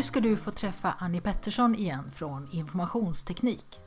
Nu 0.00 0.04
ska 0.04 0.20
du 0.20 0.36
få 0.36 0.50
träffa 0.50 0.94
Annie 0.98 1.20
Pettersson 1.20 1.74
igen 1.74 2.10
från 2.14 2.48
Informationsteknik. 2.50 3.80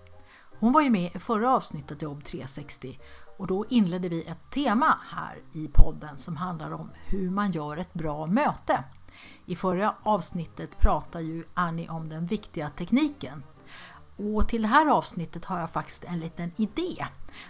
Hon 0.59 0.73
var 0.73 0.81
ju 0.81 0.89
med 0.89 1.15
i 1.15 1.19
förra 1.19 1.55
avsnittet 1.55 2.01
Jobb 2.01 2.23
360 2.23 2.99
och 3.37 3.47
då 3.47 3.65
inledde 3.69 4.09
vi 4.09 4.23
ett 4.23 4.51
tema 4.51 4.97
här 5.09 5.41
i 5.53 5.67
podden 5.67 6.17
som 6.17 6.37
handlar 6.37 6.71
om 6.71 6.89
hur 7.05 7.29
man 7.29 7.51
gör 7.51 7.77
ett 7.77 7.93
bra 7.93 8.25
möte. 8.27 8.83
I 9.45 9.55
förra 9.55 9.95
avsnittet 10.03 10.79
pratade 10.79 11.23
ju 11.23 11.43
Annie 11.53 11.89
om 11.89 12.09
den 12.09 12.25
viktiga 12.25 12.69
tekniken. 12.69 13.43
Och 14.17 14.47
till 14.47 14.61
det 14.61 14.67
här 14.67 14.87
avsnittet 14.87 15.45
har 15.45 15.59
jag 15.59 15.69
faktiskt 15.69 16.03
en 16.03 16.19
liten 16.19 16.51
idé. 16.57 17.05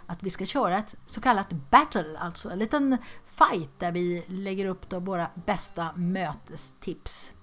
Att 0.06 0.24
vi 0.24 0.30
ska 0.30 0.46
köra 0.46 0.78
ett 0.78 0.96
så 1.06 1.22
kallat 1.22 1.50
battle, 1.70 2.18
alltså 2.20 2.50
en 2.50 2.60
liten 2.60 2.98
fight 3.26 3.80
där 3.80 3.92
vi 3.92 4.24
lägger 4.28 4.66
upp 4.66 4.94
våra 4.94 5.28
bästa 5.46 5.90
mötestips 5.96 7.34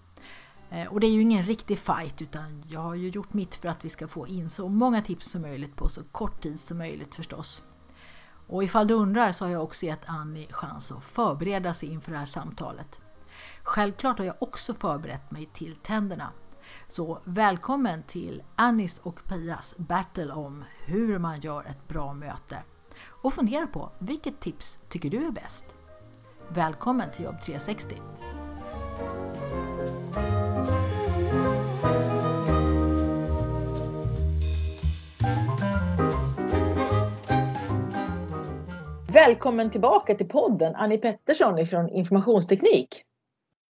Eh, 0.70 0.92
och 0.92 1.00
det 1.00 1.06
är 1.06 1.10
ju 1.10 1.20
ingen 1.20 1.44
riktig 1.44 1.78
fight 1.78 2.22
utan 2.22 2.62
jag 2.66 2.80
har 2.80 2.94
ju 2.94 3.08
gjort 3.08 3.32
mitt 3.32 3.54
för 3.54 3.68
att 3.68 3.84
vi 3.84 3.88
ska 3.88 4.08
få 4.08 4.26
in 4.26 4.50
så 4.50 4.68
många 4.68 5.02
tips 5.02 5.30
som 5.30 5.42
möjligt 5.42 5.76
på 5.76 5.88
så 5.88 6.02
kort 6.04 6.42
tid 6.42 6.60
som 6.60 6.78
möjligt 6.78 7.14
förstås. 7.14 7.62
Och 8.46 8.64
ifall 8.64 8.86
du 8.86 8.94
undrar 8.94 9.32
så 9.32 9.44
har 9.44 9.52
jag 9.52 9.62
också 9.62 9.86
gett 9.86 10.04
Annie 10.06 10.46
chans 10.50 10.92
att 10.92 11.04
förbereda 11.04 11.74
sig 11.74 11.88
inför 11.88 12.12
det 12.12 12.18
här 12.18 12.26
samtalet. 12.26 13.00
Självklart 13.62 14.18
har 14.18 14.26
jag 14.26 14.42
också 14.42 14.74
förberett 14.74 15.30
mig 15.30 15.48
till 15.52 15.76
tänderna. 15.76 16.32
Så 16.88 17.20
välkommen 17.24 18.02
till 18.02 18.42
Annis 18.56 18.98
och 18.98 19.24
Pias 19.24 19.74
battle 19.78 20.32
om 20.32 20.64
hur 20.84 21.18
man 21.18 21.40
gör 21.40 21.64
ett 21.64 21.88
bra 21.88 22.14
möte. 22.14 22.62
Och 23.06 23.32
fundera 23.32 23.66
på 23.66 23.92
vilket 23.98 24.40
tips 24.40 24.78
tycker 24.88 25.10
du 25.10 25.26
är 25.26 25.32
bäst? 25.32 25.64
Välkommen 26.48 27.10
till 27.10 27.24
Jobb 27.24 27.40
360! 27.40 27.96
Välkommen 39.12 39.70
tillbaka 39.70 40.14
till 40.14 40.28
podden 40.28 40.74
Annie 40.74 40.98
Pettersson 40.98 41.66
från 41.66 41.88
Informationsteknik. 41.88 43.04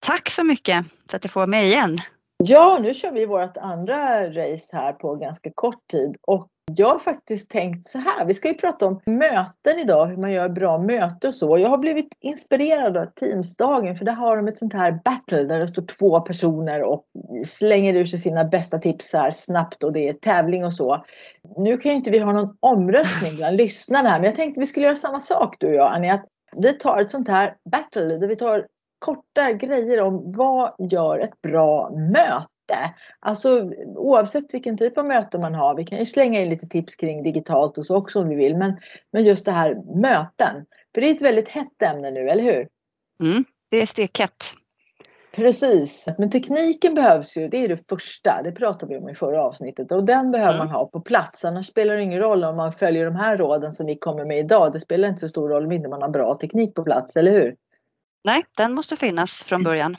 Tack 0.00 0.30
så 0.30 0.44
mycket 0.44 0.86
för 1.10 1.16
att 1.16 1.24
jag 1.24 1.30
får 1.30 1.46
med 1.46 1.66
igen. 1.66 1.98
Ja, 2.36 2.78
nu 2.82 2.94
kör 2.94 3.12
vi 3.12 3.26
vårt 3.26 3.56
andra 3.56 4.26
race 4.26 4.76
här 4.76 4.92
på 4.92 5.14
ganska 5.14 5.50
kort 5.54 5.86
tid 5.90 6.16
och 6.22 6.48
jag 6.76 6.88
har 6.88 6.98
faktiskt 6.98 7.50
tänkt 7.50 7.88
så 7.88 7.98
här. 7.98 8.24
Vi 8.24 8.34
ska 8.34 8.48
ju 8.48 8.54
prata 8.54 8.86
om 8.86 9.00
möten 9.06 9.78
idag, 9.78 10.06
hur 10.06 10.16
man 10.16 10.32
gör 10.32 10.48
bra 10.48 10.78
möten 10.78 11.28
och 11.28 11.34
så. 11.34 11.58
Jag 11.58 11.68
har 11.68 11.78
blivit 11.78 12.08
inspirerad 12.20 12.96
av 12.96 13.06
Teamsdagen 13.06 13.96
för 13.96 14.04
där 14.04 14.12
har 14.12 14.36
de 14.36 14.48
ett 14.48 14.58
sånt 14.58 14.72
här 14.72 15.00
battle 15.04 15.42
där 15.42 15.58
det 15.58 15.68
står 15.68 15.82
två 15.82 16.20
personer 16.20 16.82
och 16.82 17.04
slänger 17.46 17.94
ur 17.94 18.04
sig 18.04 18.18
sina 18.18 18.44
bästa 18.44 18.78
tips 18.78 19.12
här 19.12 19.30
snabbt 19.30 19.82
och 19.82 19.92
det 19.92 20.08
är 20.08 20.12
tävling 20.12 20.64
och 20.64 20.72
så. 20.72 21.04
Nu 21.56 21.76
kan 21.76 21.90
ju 21.90 21.96
inte 21.96 22.10
vi 22.10 22.18
ha 22.18 22.32
någon 22.32 22.56
omröstning 22.60 23.36
bland 23.36 23.56
lyssnarna 23.56 24.08
här 24.08 24.18
men 24.18 24.26
jag 24.26 24.36
tänkte 24.36 24.60
vi 24.60 24.66
skulle 24.66 24.86
göra 24.86 24.96
samma 24.96 25.20
sak 25.20 25.56
du 25.58 25.66
och 25.66 25.74
jag 25.74 25.92
Annie. 25.92 26.10
Att 26.10 26.24
vi 26.56 26.72
tar 26.72 27.00
ett 27.00 27.10
sånt 27.10 27.28
här 27.28 27.56
battle 27.70 28.18
där 28.18 28.28
vi 28.28 28.36
tar 28.36 28.66
korta 28.98 29.52
grejer 29.52 30.00
om 30.00 30.32
vad 30.32 30.74
gör 30.78 31.18
ett 31.18 31.42
bra 31.42 31.90
möte 31.90 32.46
Alltså 33.20 33.70
oavsett 33.86 34.54
vilken 34.54 34.78
typ 34.78 34.98
av 34.98 35.06
möte 35.06 35.38
man 35.38 35.54
har. 35.54 35.76
Vi 35.76 35.84
kan 35.84 35.98
ju 35.98 36.06
slänga 36.06 36.40
in 36.40 36.48
lite 36.48 36.66
tips 36.66 36.96
kring 36.96 37.22
digitalt 37.22 37.78
och 37.78 37.86
så 37.86 37.96
också 37.96 38.20
om 38.20 38.28
vi 38.28 38.34
vill. 38.34 38.56
Men, 38.56 38.76
men 39.12 39.24
just 39.24 39.44
det 39.44 39.52
här 39.52 40.00
möten. 40.00 40.66
För 40.94 41.00
det 41.00 41.10
är 41.10 41.14
ett 41.14 41.22
väldigt 41.22 41.48
hett 41.48 41.82
ämne 41.82 42.10
nu, 42.10 42.28
eller 42.28 42.42
hur? 42.42 42.68
Mm, 43.22 43.44
det 43.70 43.82
är 43.82 43.86
stekhett. 43.86 44.44
Precis, 45.38 46.06
men 46.18 46.30
tekniken 46.30 46.94
behövs 46.94 47.36
ju, 47.36 47.48
det 47.48 47.64
är 47.64 47.68
det 47.68 47.88
första, 47.88 48.40
det 48.44 48.52
pratade 48.52 48.94
vi 48.94 49.00
om 49.00 49.08
i 49.08 49.14
förra 49.14 49.42
avsnittet 49.42 49.92
och 49.92 50.04
den 50.04 50.30
behöver 50.30 50.54
mm. 50.54 50.66
man 50.66 50.76
ha 50.76 50.86
på 50.86 51.00
plats. 51.00 51.44
Annars 51.44 51.66
spelar 51.66 51.96
det 51.96 52.02
ingen 52.02 52.20
roll 52.20 52.44
om 52.44 52.56
man 52.56 52.72
följer 52.72 53.04
de 53.04 53.16
här 53.16 53.36
råden 53.36 53.72
som 53.72 53.86
vi 53.86 53.98
kommer 53.98 54.24
med 54.24 54.38
idag. 54.38 54.72
Det 54.72 54.80
spelar 54.80 55.08
inte 55.08 55.20
så 55.20 55.28
stor 55.28 55.48
roll 55.48 55.64
om 55.64 55.72
inte 55.72 55.88
man 55.88 56.02
har 56.02 56.08
bra 56.08 56.34
teknik 56.34 56.74
på 56.74 56.84
plats, 56.84 57.16
eller 57.16 57.32
hur? 57.32 57.56
Nej, 58.24 58.44
den 58.56 58.74
måste 58.74 58.96
finnas 58.96 59.30
från 59.32 59.62
början. 59.62 59.96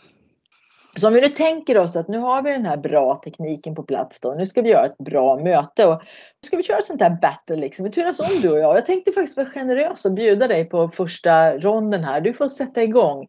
Så 1.00 1.08
om 1.08 1.14
vi 1.14 1.22
nu 1.22 1.28
tänker 1.28 1.78
oss 1.78 1.96
att 1.96 2.08
nu 2.08 2.18
har 2.18 2.42
vi 2.42 2.52
den 2.52 2.66
här 2.66 2.78
bra 2.78 3.16
tekniken 3.16 3.76
på 3.76 3.84
plats 3.84 4.20
då. 4.20 4.34
Nu 4.34 4.46
ska 4.46 4.62
vi 4.62 4.70
göra 4.70 4.86
ett 4.86 4.98
bra 4.98 5.40
möte 5.44 5.88
och 5.88 6.02
nu 6.42 6.48
ska 6.48 6.58
vi 6.58 6.64
köra 6.64 6.78
ett 6.78 6.86
sånt 6.86 7.02
här 7.02 7.18
battle 7.22 7.56
liksom. 7.56 7.86
Vi 7.86 7.92
turas 7.92 8.20
om 8.20 8.42
du 8.42 8.52
och 8.52 8.60
jag. 8.60 8.78
Jag 8.78 8.86
tänkte 8.86 9.12
faktiskt 9.12 9.38
vara 9.38 9.48
generös 9.48 10.06
och 10.06 10.12
bjuda 10.12 10.48
dig 10.48 10.66
på 10.66 10.90
första 10.90 11.58
ronden 11.58 12.04
här. 12.04 12.22
Du 12.22 12.34
får 12.34 12.48
sätta 12.48 12.84
igång. 12.84 13.28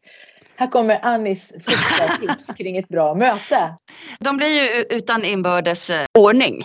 Här 0.57 0.67
kommer 0.67 0.99
Annis 1.03 1.53
första 1.65 2.17
tips 2.21 2.47
kring 2.47 2.77
ett 2.77 2.89
bra 2.89 3.15
möte. 3.15 3.77
De 4.19 4.37
blir 4.37 4.49
ju 4.49 4.83
utan 4.83 5.25
inbördes 5.25 5.91
eh, 5.91 6.07
ordning. 6.19 6.65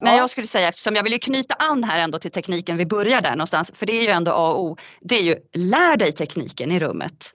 Men 0.00 0.12
ja. 0.12 0.18
jag 0.18 0.30
skulle 0.30 0.46
säga, 0.46 0.68
eftersom 0.68 0.94
jag 0.94 1.02
vill 1.02 1.12
ju 1.12 1.18
knyta 1.18 1.54
an 1.54 1.84
här 1.84 2.00
ändå 2.00 2.18
till 2.18 2.30
tekniken, 2.30 2.76
vi 2.76 2.86
börjar 2.86 3.20
där 3.20 3.30
någonstans, 3.30 3.72
för 3.74 3.86
det 3.86 3.92
är 3.92 4.02
ju 4.02 4.08
ändå 4.08 4.32
A 4.32 4.52
och 4.52 4.64
O. 4.64 4.76
Det 5.00 5.14
är 5.14 5.22
ju 5.22 5.36
lär 5.52 5.96
dig 5.96 6.12
tekniken 6.12 6.72
i 6.72 6.78
rummet. 6.78 7.32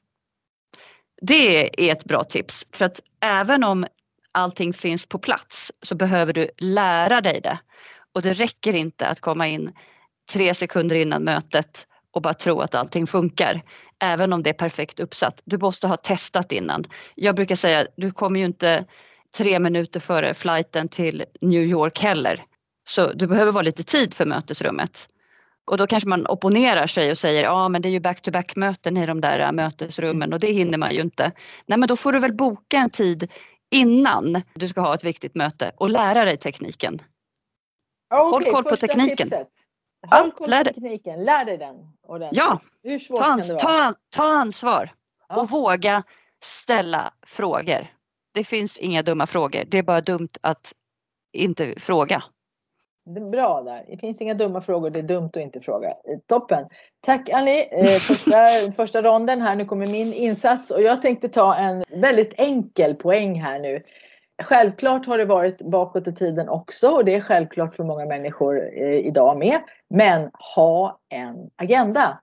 Det 1.28 1.88
är 1.90 1.92
ett 1.92 2.06
bra 2.06 2.24
tips 2.24 2.68
för 2.74 2.86
att 2.86 3.00
även 3.22 3.64
om 3.64 3.86
allting 4.32 4.74
finns 4.74 5.06
på 5.06 5.20
plats 5.20 5.72
så 5.82 5.96
behöver 5.96 6.34
du 6.34 6.50
lära 6.58 7.22
dig 7.22 7.42
det. 7.42 7.60
Och 8.14 8.22
det 8.22 8.34
räcker 8.34 8.76
inte 8.76 9.08
att 9.08 9.22
komma 9.22 9.48
in 9.48 9.72
tre 10.34 10.54
sekunder 10.54 10.96
innan 10.96 11.24
mötet 11.24 11.88
och 12.12 12.22
bara 12.22 12.34
tro 12.34 12.62
att 12.62 12.76
allting 12.76 13.08
funkar. 13.08 13.64
Även 14.00 14.34
om 14.34 14.44
det 14.44 14.50
är 14.50 14.54
perfekt 14.54 15.00
uppsatt. 15.00 15.42
Du 15.46 15.58
måste 15.58 15.88
ha 15.88 15.98
testat 15.98 16.52
innan. 16.52 16.84
Jag 17.16 17.36
brukar 17.36 17.56
säga, 17.56 17.88
du 17.98 18.12
kommer 18.12 18.40
ju 18.40 18.46
inte 18.46 18.86
tre 19.38 19.60
minuter 19.60 20.00
före 20.00 20.34
flighten 20.34 20.90
till 20.90 21.24
New 21.42 21.64
York 21.64 22.00
heller. 22.00 22.46
Så 22.88 23.14
du 23.14 23.28
behöver 23.28 23.52
vara 23.52 23.64
lite 23.64 23.84
tid 23.84 24.14
för 24.14 24.26
mötesrummet. 24.26 25.08
Och 25.66 25.78
då 25.78 25.88
kanske 25.88 26.10
man 26.10 26.28
opponerar 26.28 26.88
sig 26.88 27.12
och 27.12 27.18
säger 27.18 27.44
ja 27.44 27.70
men 27.70 27.82
det 27.82 27.90
är 27.90 27.92
ju 27.92 28.00
back-to-back 28.00 28.56
möten 28.56 28.98
i 28.98 29.06
de 29.06 29.22
där 29.22 29.40
äh, 29.40 29.52
mötesrummen 29.52 30.34
och 30.34 30.40
det 30.40 30.52
hinner 30.52 30.78
man 30.78 30.96
ju 30.96 31.02
inte. 31.02 31.32
Nej 31.66 31.78
men 31.80 31.88
då 31.88 31.96
får 31.96 32.12
du 32.12 32.20
väl 32.20 32.34
boka 32.34 32.78
en 32.78 32.90
tid 32.90 33.32
innan 33.72 34.42
du 34.54 34.68
ska 34.68 34.82
ha 34.82 34.96
ett 34.96 35.04
viktigt 35.04 35.36
möte 35.36 35.72
och 35.78 35.90
lära 35.90 36.26
dig 36.26 36.38
tekniken. 36.38 36.94
Okay, 36.94 38.30
Håll 38.32 38.46
koll 38.46 38.64
på 38.64 38.76
tekniken. 38.76 39.18
Tipset. 39.18 39.50
Håll 40.12 40.32
koll 40.32 40.52
på 40.52 40.64
tekniken, 40.64 41.24
lär 41.24 41.46
dig 41.46 41.58
den. 41.58 41.76
Ordentligt. 42.08 42.38
Ja, 42.38 42.60
Hur 42.84 43.00
svårt 43.00 43.20
ta, 43.20 43.26
kan 43.26 43.40
det 43.40 43.48
vara? 43.48 43.60
Ta, 43.60 43.96
ta 44.10 44.24
ansvar 44.24 44.94
ja. 45.30 45.42
och 45.42 45.50
våga 45.50 46.04
ställa 46.44 47.14
frågor. 47.28 47.88
Det 48.34 48.44
finns 48.44 48.78
inga 48.78 49.02
dumma 49.02 49.28
frågor, 49.28 49.64
det 49.68 49.78
är 49.78 49.84
bara 49.84 50.02
dumt 50.02 50.30
att 50.42 50.74
inte 51.34 51.80
fråga. 51.80 52.24
Bra 53.06 53.62
där. 53.62 53.86
Det 53.88 53.98
finns 53.98 54.22
inga 54.22 54.34
dumma 54.34 54.62
frågor. 54.62 54.90
Det 54.90 55.00
är 55.00 55.04
dumt 55.04 55.30
att 55.34 55.42
inte 55.42 55.62
fråga. 55.62 55.94
Toppen. 56.28 56.66
Tack 57.02 57.30
Annie. 57.30 57.68
Eh, 57.72 58.00
första, 58.00 58.48
första 58.76 59.02
ronden 59.02 59.42
här. 59.42 59.56
Nu 59.56 59.66
kommer 59.66 59.88
min 59.88 60.14
insats 60.14 60.72
och 60.72 60.82
jag 60.82 61.02
tänkte 61.02 61.30
ta 61.30 61.56
en 61.56 61.84
väldigt 62.02 62.34
enkel 62.38 62.96
poäng 62.96 63.42
här 63.42 63.60
nu. 63.60 63.84
Självklart 64.44 65.06
har 65.06 65.18
det 65.18 65.26
varit 65.26 65.62
bakåt 65.62 66.08
i 66.08 66.16
tiden 66.16 66.50
också 66.50 66.88
och 66.88 67.06
det 67.06 67.16
är 67.16 67.22
självklart 67.22 67.76
för 67.76 67.84
många 67.84 68.06
människor 68.06 68.70
eh, 68.78 69.08
idag 69.08 69.38
med. 69.38 69.60
Men 69.90 70.32
ha 70.56 71.00
en 71.10 71.50
agenda. 71.56 72.20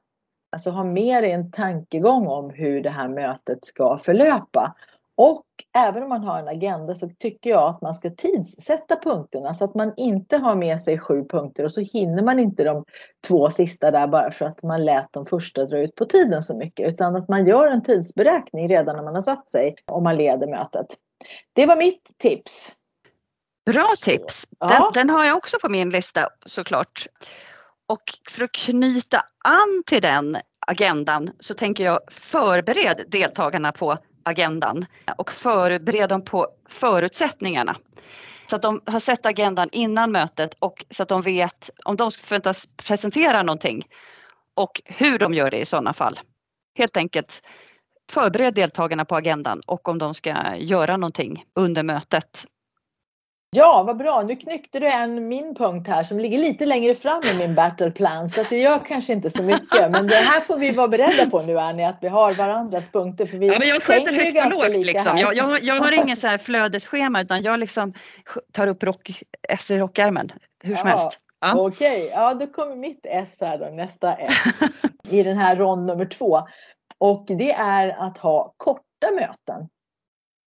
Alltså 0.52 0.70
ha 0.70 0.84
med 0.84 1.22
dig 1.22 1.32
en 1.32 1.50
tankegång 1.50 2.26
om 2.26 2.50
hur 2.50 2.82
det 2.82 2.90
här 2.90 3.08
mötet 3.08 3.64
ska 3.64 3.98
förlöpa. 3.98 4.74
Och 5.22 5.44
även 5.76 6.02
om 6.02 6.08
man 6.08 6.24
har 6.24 6.38
en 6.38 6.48
agenda 6.48 6.94
så 6.94 7.10
tycker 7.18 7.50
jag 7.50 7.68
att 7.68 7.80
man 7.80 7.94
ska 7.94 8.10
tidssätta 8.10 8.96
punkterna 8.96 9.54
så 9.54 9.64
att 9.64 9.74
man 9.74 9.92
inte 9.96 10.36
har 10.36 10.54
med 10.54 10.80
sig 10.80 10.98
sju 10.98 11.24
punkter 11.24 11.64
och 11.64 11.72
så 11.72 11.80
hinner 11.80 12.22
man 12.22 12.38
inte 12.38 12.64
de 12.64 12.84
två 13.28 13.50
sista 13.50 13.90
där 13.90 14.06
bara 14.06 14.30
för 14.30 14.44
att 14.44 14.62
man 14.62 14.84
lät 14.84 15.12
de 15.12 15.26
första 15.26 15.64
dra 15.64 15.78
ut 15.78 15.94
på 15.94 16.04
tiden 16.04 16.42
så 16.42 16.56
mycket 16.56 16.88
utan 16.88 17.16
att 17.16 17.28
man 17.28 17.46
gör 17.46 17.68
en 17.68 17.82
tidsberäkning 17.82 18.68
redan 18.68 18.96
när 18.96 19.02
man 19.02 19.14
har 19.14 19.22
satt 19.22 19.50
sig 19.50 19.74
om 19.86 20.04
man 20.04 20.16
leder 20.16 20.46
mötet. 20.46 20.86
Det 21.52 21.66
var 21.66 21.76
mitt 21.76 22.10
tips. 22.18 22.72
Bra 23.70 23.92
tips! 24.04 24.46
Den, 24.60 24.68
ja. 24.70 24.90
den 24.94 25.10
har 25.10 25.24
jag 25.24 25.36
också 25.36 25.58
på 25.62 25.68
min 25.68 25.90
lista 25.90 26.28
såklart. 26.46 27.06
Och 27.88 28.02
för 28.30 28.44
att 28.44 28.52
knyta 28.52 29.24
an 29.44 29.82
till 29.86 30.02
den 30.02 30.36
agendan 30.66 31.30
så 31.40 31.54
tänker 31.54 31.84
jag 31.84 32.00
förbered 32.10 33.04
deltagarna 33.08 33.72
på 33.72 33.98
agendan 34.22 34.86
och 35.16 35.32
förbered 35.32 36.08
dem 36.08 36.24
på 36.24 36.48
förutsättningarna. 36.68 37.76
Så 38.46 38.56
att 38.56 38.62
de 38.62 38.80
har 38.86 38.98
sett 38.98 39.26
agendan 39.26 39.68
innan 39.72 40.12
mötet 40.12 40.54
och 40.58 40.84
så 40.90 41.02
att 41.02 41.08
de 41.08 41.22
vet 41.22 41.70
om 41.84 41.96
de 41.96 42.10
förväntas 42.10 42.68
presentera 42.76 43.42
någonting 43.42 43.86
och 44.54 44.82
hur 44.84 45.18
de 45.18 45.34
gör 45.34 45.50
det 45.50 45.58
i 45.58 45.64
sådana 45.64 45.92
fall. 45.92 46.20
Helt 46.78 46.96
enkelt 46.96 47.42
förbered 48.10 48.54
deltagarna 48.54 49.04
på 49.04 49.16
agendan 49.16 49.60
och 49.66 49.88
om 49.88 49.98
de 49.98 50.14
ska 50.14 50.56
göra 50.56 50.96
någonting 50.96 51.44
under 51.54 51.82
mötet 51.82 52.46
Ja, 53.56 53.82
vad 53.86 53.96
bra. 53.96 54.22
Nu 54.22 54.36
knyckte 54.36 54.78
du 54.78 54.86
en 54.86 55.28
min 55.28 55.54
punkt 55.54 55.88
här 55.88 56.02
som 56.02 56.18
ligger 56.18 56.38
lite 56.38 56.66
längre 56.66 56.94
fram 56.94 57.22
i 57.22 57.38
min 57.38 57.54
battle 57.54 57.90
plan 57.90 58.28
så 58.28 58.40
att 58.40 58.48
det 58.48 58.58
gör 58.58 58.78
kanske 58.78 59.12
inte 59.12 59.30
så 59.30 59.42
mycket. 59.42 59.90
Men 59.90 60.06
det 60.06 60.14
här 60.14 60.40
får 60.40 60.58
vi 60.58 60.70
vara 60.70 60.88
beredda 60.88 61.30
på 61.30 61.42
nu 61.42 61.58
Annie, 61.58 61.84
att 61.84 61.98
vi 62.00 62.08
har 62.08 62.34
varandras 62.34 62.88
punkter. 62.88 63.26
För 63.26 63.36
vi 63.36 63.46
ja, 63.46 63.58
men 63.58 63.68
jag 63.68 63.82
sköter 63.82 64.12
högt 64.12 64.44
och 64.44 64.50
lågt. 64.50 64.86
Liksom. 64.86 65.18
Jag, 65.18 65.36
jag, 65.36 65.62
jag, 65.62 65.80
har 65.80 65.92
ingen 65.92 66.16
så 66.16 66.26
här 66.26 66.38
flödesschema 66.38 67.20
utan 67.20 67.42
jag 67.42 67.58
liksom 67.58 67.94
tar 68.52 68.66
upp 68.66 68.82
rock, 68.82 69.22
S 69.48 69.70
i 69.70 69.78
rockärmen 69.78 70.32
hur 70.62 70.76
som 70.76 70.88
ja, 70.88 70.96
helst. 70.96 71.18
Ja. 71.40 71.54
Okej, 71.54 72.04
okay. 72.04 72.08
ja 72.08 72.34
då 72.34 72.46
kommer 72.46 72.76
mitt 72.76 73.06
S 73.08 73.38
här 73.40 73.58
då, 73.58 73.64
nästa 73.64 74.14
S 74.14 74.34
i 75.08 75.22
den 75.22 75.38
här 75.38 75.56
rond 75.56 75.86
nummer 75.86 76.04
två. 76.04 76.40
Och 76.98 77.26
det 77.28 77.52
är 77.52 77.88
att 77.88 78.18
ha 78.18 78.54
korta 78.56 79.10
möten. 79.14 79.68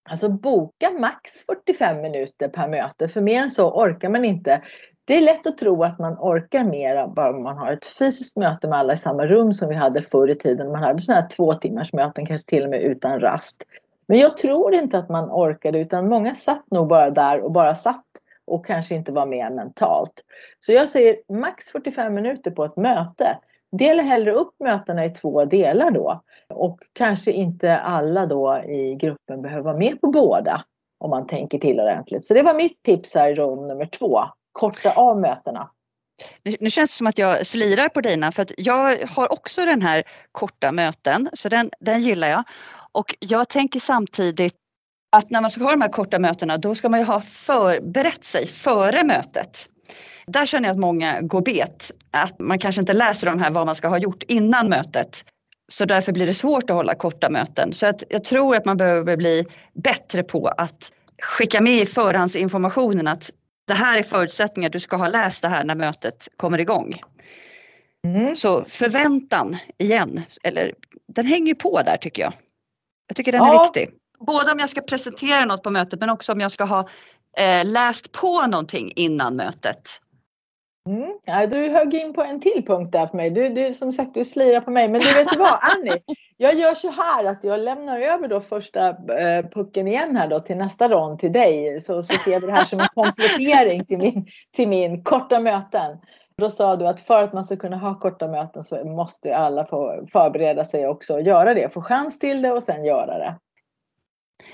Alltså 0.10 0.30
boka 0.30 0.92
max 0.92 1.46
45 1.46 2.02
minuter 2.02 2.50
per 2.50 2.68
möte, 2.68 3.08
för 3.08 3.22
mer 3.22 3.42
än 3.44 3.52
så 3.52 3.72
orkar 3.72 4.10
man 4.10 4.26
inte. 4.26 4.62
Det 5.06 5.18
är 5.18 5.22
lätt 5.22 5.48
att 5.48 5.58
tro 5.58 5.84
att 5.84 6.00
man 6.00 6.18
orkar 6.20 6.64
mer 6.64 7.08
bara 7.08 7.30
om 7.30 7.44
man 7.44 7.58
har 7.58 7.72
ett 7.72 7.86
fysiskt 7.86 8.38
möte 8.38 8.68
med 8.68 8.78
alla 8.78 8.94
i 8.94 8.98
samma 8.98 9.26
rum 9.26 9.54
som 9.54 9.70
vi 9.70 9.76
hade 9.76 10.02
förr 10.02 10.30
i 10.30 10.36
tiden. 10.36 10.72
Man 10.72 10.84
hade 10.84 11.02
sådana 11.02 11.22
här 11.22 11.30
två 11.30 11.54
timmars 11.54 11.94
möten, 11.94 12.26
kanske 12.26 12.48
till 12.48 12.64
och 12.64 12.70
med 12.70 12.82
utan 12.82 13.20
rast. 13.20 13.64
Men 14.08 14.18
jag 14.18 14.38
tror 14.38 14.74
inte 14.74 14.98
att 14.98 15.10
man 15.10 15.30
orkade 15.32 15.80
utan 15.80 16.10
många 16.10 16.36
satt 16.36 16.72
nog 16.72 16.88
bara 16.88 17.10
där 17.10 17.42
och 17.42 17.52
bara 17.52 17.76
satt 17.76 18.06
och 18.46 18.66
kanske 18.66 18.96
inte 18.96 19.12
var 19.12 19.26
med 19.26 19.52
mentalt. 19.52 20.14
Så 20.60 20.72
jag 20.72 20.90
säger 20.90 21.34
max 21.34 21.70
45 21.70 22.14
minuter 22.14 22.52
på 22.52 22.66
ett 22.66 22.78
möte. 22.78 23.38
Dela 23.72 24.04
hellre 24.04 24.32
upp 24.32 24.56
mötena 24.60 25.06
i 25.06 25.10
två 25.10 25.46
delar 25.46 25.92
då. 25.92 26.22
Och 26.54 26.80
kanske 26.94 27.32
inte 27.32 27.78
alla 27.78 28.26
då 28.26 28.58
i 28.58 28.96
gruppen 28.96 29.42
behöver 29.42 29.64
vara 29.64 29.78
med 29.78 30.02
på 30.02 30.08
båda. 30.08 30.64
Om 31.00 31.10
man 31.10 31.28
tänker 31.28 31.60
till 31.60 31.80
ordentligt. 31.80 32.26
Så 32.26 32.34
det 32.34 32.42
var 32.42 32.54
mitt 32.54 32.84
tips 32.84 33.16
här 33.16 33.30
i 33.30 33.36
rum 33.36 33.68
nummer 33.68 33.86
två. 33.86 34.20
Korta 34.52 34.92
av 34.92 35.20
mötena. 35.20 35.70
Nu 36.60 36.70
känns 36.70 36.92
det 36.92 36.98
som 36.98 37.08
att 37.08 37.18
jag 37.18 37.48
slirar 37.48 37.90
på 37.90 38.02
dina 38.02 38.32
för 38.32 38.42
att 38.42 38.52
jag 38.58 39.08
har 39.08 39.32
också 39.32 39.66
den 39.66 39.82
här 39.82 40.04
korta 40.32 40.72
möten 40.72 41.30
så 41.34 41.50
den, 41.50 41.70
den 41.80 42.02
gillar 42.02 42.28
jag. 42.28 42.44
Och 42.92 43.16
jag 43.20 43.50
tänker 43.50 43.80
samtidigt 43.80 44.56
att 45.16 45.30
när 45.30 45.42
man 45.42 45.52
ska 45.52 45.64
ha 45.64 45.72
de 45.72 45.82
här 45.82 45.90
korta 45.90 46.20
mötena 46.20 46.58
då 46.58 46.76
ska 46.76 46.90
man 46.90 47.00
ju 47.00 47.06
ha 47.06 47.22
förberett 47.22 48.26
sig 48.26 48.48
före 48.48 49.04
mötet. 49.04 49.70
Där 50.28 50.46
känner 50.46 50.68
jag 50.68 50.74
att 50.74 50.80
många 50.80 51.22
går 51.22 51.42
bet. 51.42 51.92
Att 52.12 52.40
man 52.40 52.60
kanske 52.60 52.82
inte 52.82 52.94
läser 52.94 53.28
de 53.28 53.40
här 53.40 53.50
vad 53.50 53.66
man 53.66 53.76
ska 53.76 53.88
ha 53.88 53.98
gjort 53.98 54.24
innan 54.24 54.70
mötet. 54.70 55.26
Så 55.72 55.86
därför 55.86 56.12
blir 56.12 56.26
det 56.26 56.34
svårt 56.34 56.70
att 56.70 56.76
hålla 56.76 56.96
korta 56.96 57.30
möten. 57.30 57.74
Så 57.74 57.88
att 57.88 58.04
jag 58.10 58.24
tror 58.24 58.56
att 58.56 58.66
man 58.66 58.78
behöver 58.78 59.18
bli 59.18 59.46
bättre 59.74 60.24
på 60.24 60.48
att 60.48 60.92
skicka 61.22 61.62
med 61.62 61.82
i 61.82 61.86
förhandsinformationen 61.86 63.08
att 63.08 63.30
det 63.68 63.74
här 63.74 63.98
är 63.98 64.04
förutsättningar, 64.04 64.70
du 64.70 64.80
ska 64.80 64.98
ha 64.98 65.08
läst 65.08 65.42
det 65.42 65.48
här 65.48 65.64
när 65.64 65.76
mötet 65.76 66.28
kommer 66.38 66.60
igång. 66.60 67.02
Mm. 68.08 68.36
Så 68.36 68.66
förväntan 68.70 69.58
igen, 69.78 70.22
eller 70.44 70.74
den 71.08 71.26
hänger 71.26 71.54
på 71.54 71.82
där 71.82 71.98
tycker 71.98 72.22
jag. 72.22 72.34
Jag 73.08 73.18
tycker 73.18 73.32
den 73.32 73.42
ja. 73.42 73.60
är 73.60 73.64
viktig. 73.64 73.98
Både 74.20 74.52
om 74.52 74.60
jag 74.60 74.70
ska 74.70 74.82
presentera 74.82 75.46
något 75.46 75.64
på 75.64 75.70
mötet 75.70 76.00
men 76.00 76.10
också 76.10 76.32
om 76.32 76.40
jag 76.40 76.52
ska 76.52 76.64
ha 76.64 76.90
eh, 77.38 77.66
läst 77.66 78.12
på 78.12 78.48
någonting 78.48 78.92
innan 78.96 79.36
mötet. 79.36 80.00
Mm. 80.90 81.14
Ja, 81.26 81.48
du 81.48 81.70
högg 81.70 81.94
in 81.94 82.14
på 82.14 82.24
en 82.24 82.40
till 82.40 82.66
punkt 82.68 82.92
där 82.92 83.08
för 83.08 83.18
mig. 83.18 83.30
Du, 83.30 83.50
du, 83.50 83.74
som 83.74 83.92
sagt, 83.92 84.14
du 84.14 84.26
slirar 84.26 84.62
på 84.62 84.72
mig. 84.72 84.90
Men 84.90 85.02
du 85.02 85.14
vet 85.14 85.38
vad 85.38 85.60
Annie? 85.62 86.04
Jag 86.38 86.56
gör 86.56 86.74
så 86.74 86.92
här 86.92 87.26
att 87.26 87.44
jag 87.44 87.60
lämnar 87.60 88.00
över 88.00 88.28
då 88.28 88.42
första 88.42 88.90
eh, 88.90 89.46
pucken 89.54 89.88
igen 89.88 90.18
här 90.18 90.28
då 90.28 90.40
till 90.40 90.58
nästa 90.58 90.90
rond 90.90 91.20
till 91.20 91.32
dig. 91.32 91.82
Så, 91.82 92.04
så 92.04 92.14
ser 92.14 92.40
vi 92.40 92.48
det 92.48 92.54
här 92.54 92.64
som 92.64 92.80
en 92.80 92.88
komplettering 92.96 93.86
till 93.86 93.98
min, 93.98 94.28
till 94.56 94.70
min 94.70 95.04
korta 95.04 95.40
möten. 95.40 95.98
Då 96.38 96.50
sa 96.50 96.76
du 96.76 96.88
att 96.88 97.00
för 97.00 97.24
att 97.24 97.34
man 97.34 97.46
ska 97.46 97.56
kunna 97.56 97.78
ha 97.78 98.00
korta 98.00 98.28
möten 98.28 98.64
så 98.64 98.86
måste 98.86 99.36
alla 99.36 99.66
få 99.66 100.08
förbereda 100.12 100.66
sig 100.66 100.88
också 100.88 101.14
och 101.14 101.22
göra 101.22 101.54
det. 101.54 101.74
Få 101.74 101.82
chans 101.82 102.20
till 102.20 102.42
det 102.42 102.52
och 102.52 102.64
sen 102.64 102.86
göra 102.86 103.18
det. 103.18 103.36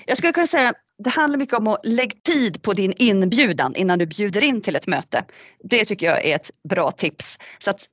Jag 0.06 0.16
skulle 0.16 0.32
kunna 0.32 0.46
säga 0.46 0.74
det 1.04 1.10
handlar 1.10 1.38
mycket 1.38 1.58
om 1.58 1.66
att 1.66 1.80
lägga 1.86 2.16
tid 2.24 2.62
på 2.62 2.72
din 2.72 2.92
inbjudan 2.96 3.74
innan 3.74 3.98
du 3.98 4.06
bjuder 4.06 4.44
in 4.44 4.60
till 4.60 4.76
ett 4.76 4.86
möte. 4.86 5.24
Det 5.64 5.84
tycker 5.84 6.06
jag 6.06 6.24
är 6.24 6.36
ett 6.36 6.50
bra 6.68 6.90
tips. 6.90 7.38
Så 7.58 7.70
att, 7.70 7.88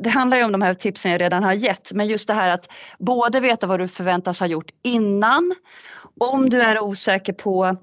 det 0.00 0.10
handlar 0.10 0.36
ju 0.36 0.44
om 0.44 0.52
de 0.52 0.62
här 0.62 0.74
tipsen 0.74 1.12
jag 1.12 1.20
redan 1.20 1.42
har 1.44 1.52
gett 1.52 1.92
men 1.92 2.06
just 2.06 2.26
det 2.26 2.34
här 2.34 2.50
att 2.50 2.68
både 2.98 3.40
veta 3.40 3.66
vad 3.66 3.80
du 3.80 3.88
förväntas 3.88 4.40
ha 4.40 4.46
gjort 4.46 4.70
innan, 4.82 5.54
om 6.20 6.50
du 6.50 6.60
är 6.60 6.80
osäker 6.80 7.32
på 7.32 7.76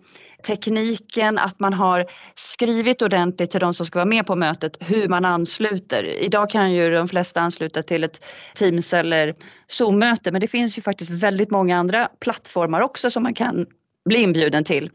tekniken, 0.43 1.37
att 1.37 1.59
man 1.59 1.73
har 1.73 2.05
skrivit 2.35 3.01
ordentligt 3.01 3.51
till 3.51 3.59
de 3.59 3.73
som 3.73 3.85
ska 3.85 3.99
vara 3.99 4.09
med 4.09 4.25
på 4.25 4.35
mötet 4.35 4.77
hur 4.79 5.07
man 5.07 5.25
ansluter. 5.25 6.03
Idag 6.03 6.49
kan 6.49 6.73
ju 6.73 6.89
de 6.89 7.07
flesta 7.07 7.41
ansluta 7.41 7.83
till 7.83 8.03
ett 8.03 8.25
Teams 8.55 8.93
eller 8.93 9.35
Zoom-möte 9.67 10.31
men 10.31 10.41
det 10.41 10.47
finns 10.47 10.77
ju 10.77 10.81
faktiskt 10.81 11.11
väldigt 11.11 11.51
många 11.51 11.77
andra 11.77 12.09
plattformar 12.19 12.81
också 12.81 13.09
som 13.09 13.23
man 13.23 13.33
kan 13.33 13.65
bli 14.05 14.21
inbjuden 14.21 14.63
till. 14.63 14.91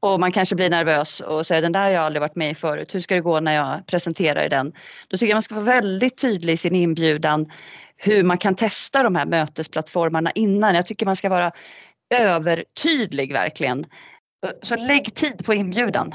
Och 0.00 0.20
man 0.20 0.32
kanske 0.32 0.54
blir 0.54 0.70
nervös 0.70 1.20
och 1.20 1.46
säger 1.46 1.62
den 1.62 1.72
där 1.72 1.80
har 1.80 1.88
jag 1.88 2.04
aldrig 2.04 2.20
varit 2.20 2.36
med 2.36 2.50
i 2.50 2.54
förut, 2.54 2.94
hur 2.94 3.00
ska 3.00 3.14
det 3.14 3.20
gå 3.20 3.40
när 3.40 3.54
jag 3.54 3.86
presenterar 3.86 4.48
den? 4.48 4.72
Då 5.08 5.16
tycker 5.16 5.30
jag 5.30 5.36
man 5.36 5.42
ska 5.42 5.54
vara 5.54 5.64
väldigt 5.64 6.18
tydlig 6.18 6.52
i 6.52 6.56
sin 6.56 6.74
inbjudan 6.74 7.46
hur 7.96 8.22
man 8.22 8.38
kan 8.38 8.54
testa 8.54 9.02
de 9.02 9.14
här 9.14 9.26
mötesplattformarna 9.26 10.30
innan. 10.30 10.74
Jag 10.74 10.86
tycker 10.86 11.06
man 11.06 11.16
ska 11.16 11.28
vara 11.28 11.52
övertydlig 12.14 13.32
verkligen. 13.32 13.86
Så 14.62 14.76
lägg 14.76 15.14
tid 15.14 15.44
på 15.44 15.54
inbjudan. 15.54 16.14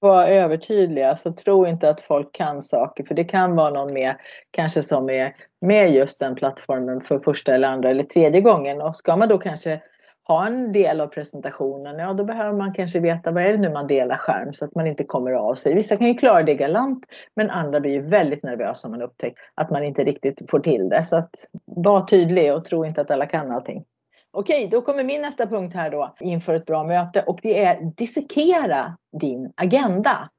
Var 0.00 0.26
övertydliga, 0.26 1.16
så 1.16 1.32
tro 1.32 1.66
inte 1.66 1.90
att 1.90 2.00
folk 2.00 2.34
kan 2.34 2.62
saker 2.62 3.04
för 3.04 3.14
det 3.14 3.24
kan 3.24 3.56
vara 3.56 3.70
någon 3.70 3.92
med 3.92 4.14
kanske 4.50 4.82
som 4.82 5.10
är 5.10 5.34
med 5.60 5.94
just 5.94 6.18
den 6.18 6.34
plattformen 6.34 7.00
för 7.00 7.18
första 7.18 7.54
eller 7.54 7.68
andra 7.68 7.90
eller 7.90 8.02
tredje 8.02 8.40
gången 8.40 8.80
och 8.80 8.96
ska 8.96 9.16
man 9.16 9.28
då 9.28 9.38
kanske 9.38 9.80
ha 10.28 10.46
en 10.46 10.72
del 10.72 11.00
av 11.00 11.06
presentationen, 11.06 11.98
ja 11.98 12.12
då 12.12 12.24
behöver 12.24 12.58
man 12.58 12.72
kanske 12.72 13.00
veta 13.00 13.30
vad 13.30 13.42
är 13.42 13.52
det 13.52 13.58
nu 13.58 13.70
man 13.70 13.86
delar 13.86 14.16
skärm 14.16 14.52
så 14.52 14.64
att 14.64 14.74
man 14.74 14.86
inte 14.86 15.04
kommer 15.04 15.32
av 15.32 15.54
sig. 15.54 15.74
Vissa 15.74 15.96
kan 15.96 16.06
ju 16.06 16.14
klara 16.14 16.42
det 16.42 16.54
galant 16.54 17.06
men 17.36 17.50
andra 17.50 17.80
blir 17.80 17.92
ju 17.92 18.00
väldigt 18.00 18.42
nervösa 18.42 18.88
om 18.88 18.92
man 18.92 19.02
upptäcker 19.02 19.38
att 19.54 19.70
man 19.70 19.84
inte 19.84 20.04
riktigt 20.04 20.50
får 20.50 20.60
till 20.60 20.88
det. 20.88 21.04
Så 21.04 21.16
att 21.16 21.30
var 21.64 22.06
tydlig 22.06 22.54
och 22.54 22.64
tro 22.64 22.84
inte 22.84 23.00
att 23.00 23.10
alla 23.10 23.26
kan 23.26 23.50
allting. 23.50 23.84
Okej, 24.30 24.68
då 24.70 24.82
kommer 24.82 25.04
min 25.04 25.22
nästa 25.22 25.46
punkt 25.46 25.74
här 25.74 25.90
då 25.90 26.14
inför 26.20 26.54
ett 26.54 26.66
bra 26.66 26.84
möte 26.84 27.22
och 27.22 27.38
det 27.42 27.64
är 27.64 27.92
dissekera 27.96 28.96
din 29.20 29.52
agenda. 29.56 30.30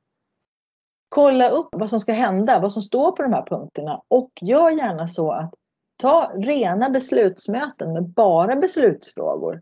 Kolla 1.10 1.50
upp 1.50 1.70
vad 1.72 1.90
som 1.90 2.00
ska 2.00 2.13
hända, 2.13 2.60
vad 2.60 2.72
som 2.72 2.82
står 2.82 3.12
på 3.12 3.24
de 3.24 3.34
här 3.34 3.46
punkterna 3.46 4.02
och 4.08 4.32
gör 4.42 4.70
gärna 4.70 5.08
så 5.08 5.32
att 5.32 5.54
ta 6.02 6.32
rena 6.36 6.90
beslutsmöten 6.90 7.94
med 7.94 8.10
bara 8.10 8.56
beslutsfrågor 8.56 9.62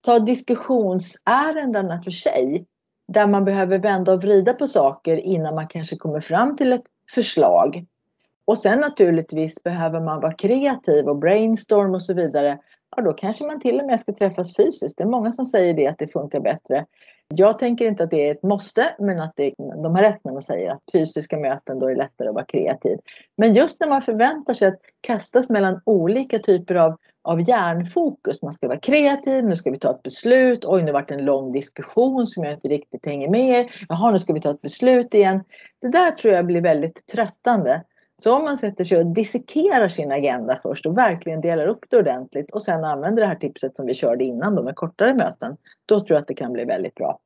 ta 0.00 0.18
diskussionsärendena 0.18 2.00
för 2.00 2.10
sig. 2.10 2.66
Där 3.12 3.26
man 3.26 3.44
behöver 3.44 3.78
vända 3.78 4.12
och 4.12 4.22
vrida 4.22 4.52
på 4.52 4.66
saker 4.66 5.16
innan 5.16 5.54
man 5.54 5.68
kanske 5.68 5.96
kommer 5.96 6.20
fram 6.20 6.56
till 6.56 6.72
ett 6.72 6.84
förslag. 7.14 7.86
Och 8.44 8.58
sen 8.58 8.80
naturligtvis 8.80 9.62
behöver 9.62 10.00
man 10.00 10.20
vara 10.20 10.32
kreativ 10.32 11.08
och 11.08 11.16
brainstorm 11.16 11.94
och 11.94 12.02
så 12.02 12.14
vidare. 12.14 12.58
Ja, 12.96 13.02
då 13.02 13.12
kanske 13.12 13.46
man 13.46 13.60
till 13.60 13.80
och 13.80 13.86
med 13.86 14.00
ska 14.00 14.12
träffas 14.12 14.56
fysiskt. 14.56 14.96
Det 14.96 15.04
är 15.04 15.08
många 15.08 15.32
som 15.32 15.46
säger 15.46 15.74
det, 15.74 15.86
att 15.86 15.98
det 15.98 16.08
funkar 16.08 16.40
bättre. 16.40 16.86
Jag 17.34 17.58
tänker 17.58 17.86
inte 17.86 18.04
att 18.04 18.10
det 18.10 18.28
är 18.28 18.34
ett 18.34 18.42
måste, 18.42 18.94
men 18.98 19.20
att 19.20 19.32
det, 19.36 19.54
de 19.58 19.94
har 19.94 20.02
rätt 20.02 20.24
när 20.24 20.32
de 20.32 20.42
säger 20.42 20.70
att 20.70 20.82
fysiska 20.92 21.38
möten 21.38 21.78
då 21.78 21.90
är 21.90 21.96
lättare 21.96 22.28
att 22.28 22.34
vara 22.34 22.44
kreativ. 22.44 22.98
Men 23.36 23.54
just 23.54 23.80
när 23.80 23.88
man 23.88 24.02
förväntar 24.02 24.54
sig 24.54 24.68
att 24.68 24.80
kastas 25.00 25.50
mellan 25.50 25.80
olika 25.84 26.38
typer 26.38 26.74
av 26.74 26.96
av 27.28 27.48
hjärnfokus. 27.48 28.42
Man 28.42 28.52
ska 28.52 28.68
vara 28.68 28.78
kreativ, 28.78 29.44
nu 29.44 29.56
ska 29.56 29.70
vi 29.70 29.78
ta 29.78 29.90
ett 29.90 30.02
beslut. 30.02 30.64
Oj, 30.64 30.82
nu 30.82 30.92
vart 30.92 31.08
det 31.08 31.14
en 31.14 31.24
lång 31.24 31.52
diskussion 31.52 32.26
som 32.26 32.44
jag 32.44 32.52
inte 32.52 32.68
riktigt 32.68 33.06
hänger 33.06 33.28
med. 33.28 33.60
i. 33.60 33.70
Jaha, 33.88 34.10
nu 34.10 34.18
ska 34.18 34.32
vi 34.32 34.40
ta 34.40 34.50
ett 34.50 34.60
beslut 34.60 35.14
igen. 35.14 35.44
Det 35.80 35.88
där 35.88 36.10
tror 36.10 36.34
jag 36.34 36.46
blir 36.46 36.60
väldigt 36.60 37.06
tröttande. 37.06 37.84
Så 38.22 38.36
om 38.36 38.44
man 38.44 38.58
sätter 38.58 38.84
sig 38.84 38.98
och 38.98 39.06
dissekerar 39.06 39.88
sin 39.88 40.12
agenda 40.12 40.58
först 40.62 40.86
och 40.86 40.98
verkligen 40.98 41.40
delar 41.40 41.66
upp 41.66 41.84
det 41.88 41.96
ordentligt 41.96 42.50
och 42.50 42.62
sen 42.62 42.84
använder 42.84 43.22
det 43.22 43.28
här 43.28 43.34
tipset 43.34 43.76
som 43.76 43.86
vi 43.86 43.94
körde 43.94 44.24
innan 44.24 44.54
då 44.54 44.62
med 44.62 44.76
kortare 44.76 45.14
möten. 45.14 45.56
Då 45.86 46.00
tror 46.00 46.10
jag 46.10 46.20
att 46.20 46.28
det 46.28 46.34
kan 46.34 46.52
bli 46.52 46.64
väldigt 46.64 46.94
bra. 46.94 47.18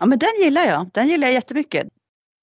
Ja 0.00 0.06
men 0.06 0.18
den 0.18 0.42
gillar 0.42 0.64
jag. 0.64 0.90
Den 0.92 1.06
gillar 1.06 1.28
jag 1.28 1.34
jättemycket. 1.34 1.88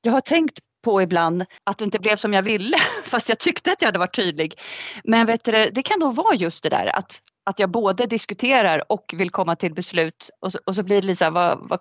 Jag 0.01 0.11
har 0.11 0.21
tänkt 0.21 0.59
på 0.87 1.01
ibland 1.01 1.45
att 1.63 1.77
det 1.77 1.85
inte 1.85 1.99
blev 1.99 2.15
som 2.15 2.33
jag 2.33 2.41
ville 2.41 2.77
fast 3.03 3.29
jag 3.29 3.39
tyckte 3.39 3.71
att 3.71 3.81
jag 3.81 3.87
hade 3.87 3.99
varit 3.99 4.15
tydlig. 4.15 4.59
Men 5.03 5.25
vet 5.25 5.43
du, 5.43 5.69
det 5.69 5.83
kan 5.83 5.99
nog 5.99 6.15
vara 6.15 6.35
just 6.35 6.63
det 6.63 6.69
där 6.69 6.95
att, 6.95 7.21
att 7.43 7.59
jag 7.59 7.69
både 7.69 8.05
diskuterar 8.05 8.91
och 8.91 9.13
vill 9.17 9.29
komma 9.29 9.55
till 9.55 9.73
beslut 9.73 10.29
och 10.41 10.51
så, 10.51 10.59
och 10.65 10.75
så 10.75 10.83
blir 10.83 11.01
det 11.01 11.07
lite 11.07 11.17
så 11.17 11.23
här, 11.23 11.31
vad, 11.31 11.69
vad, 11.69 11.79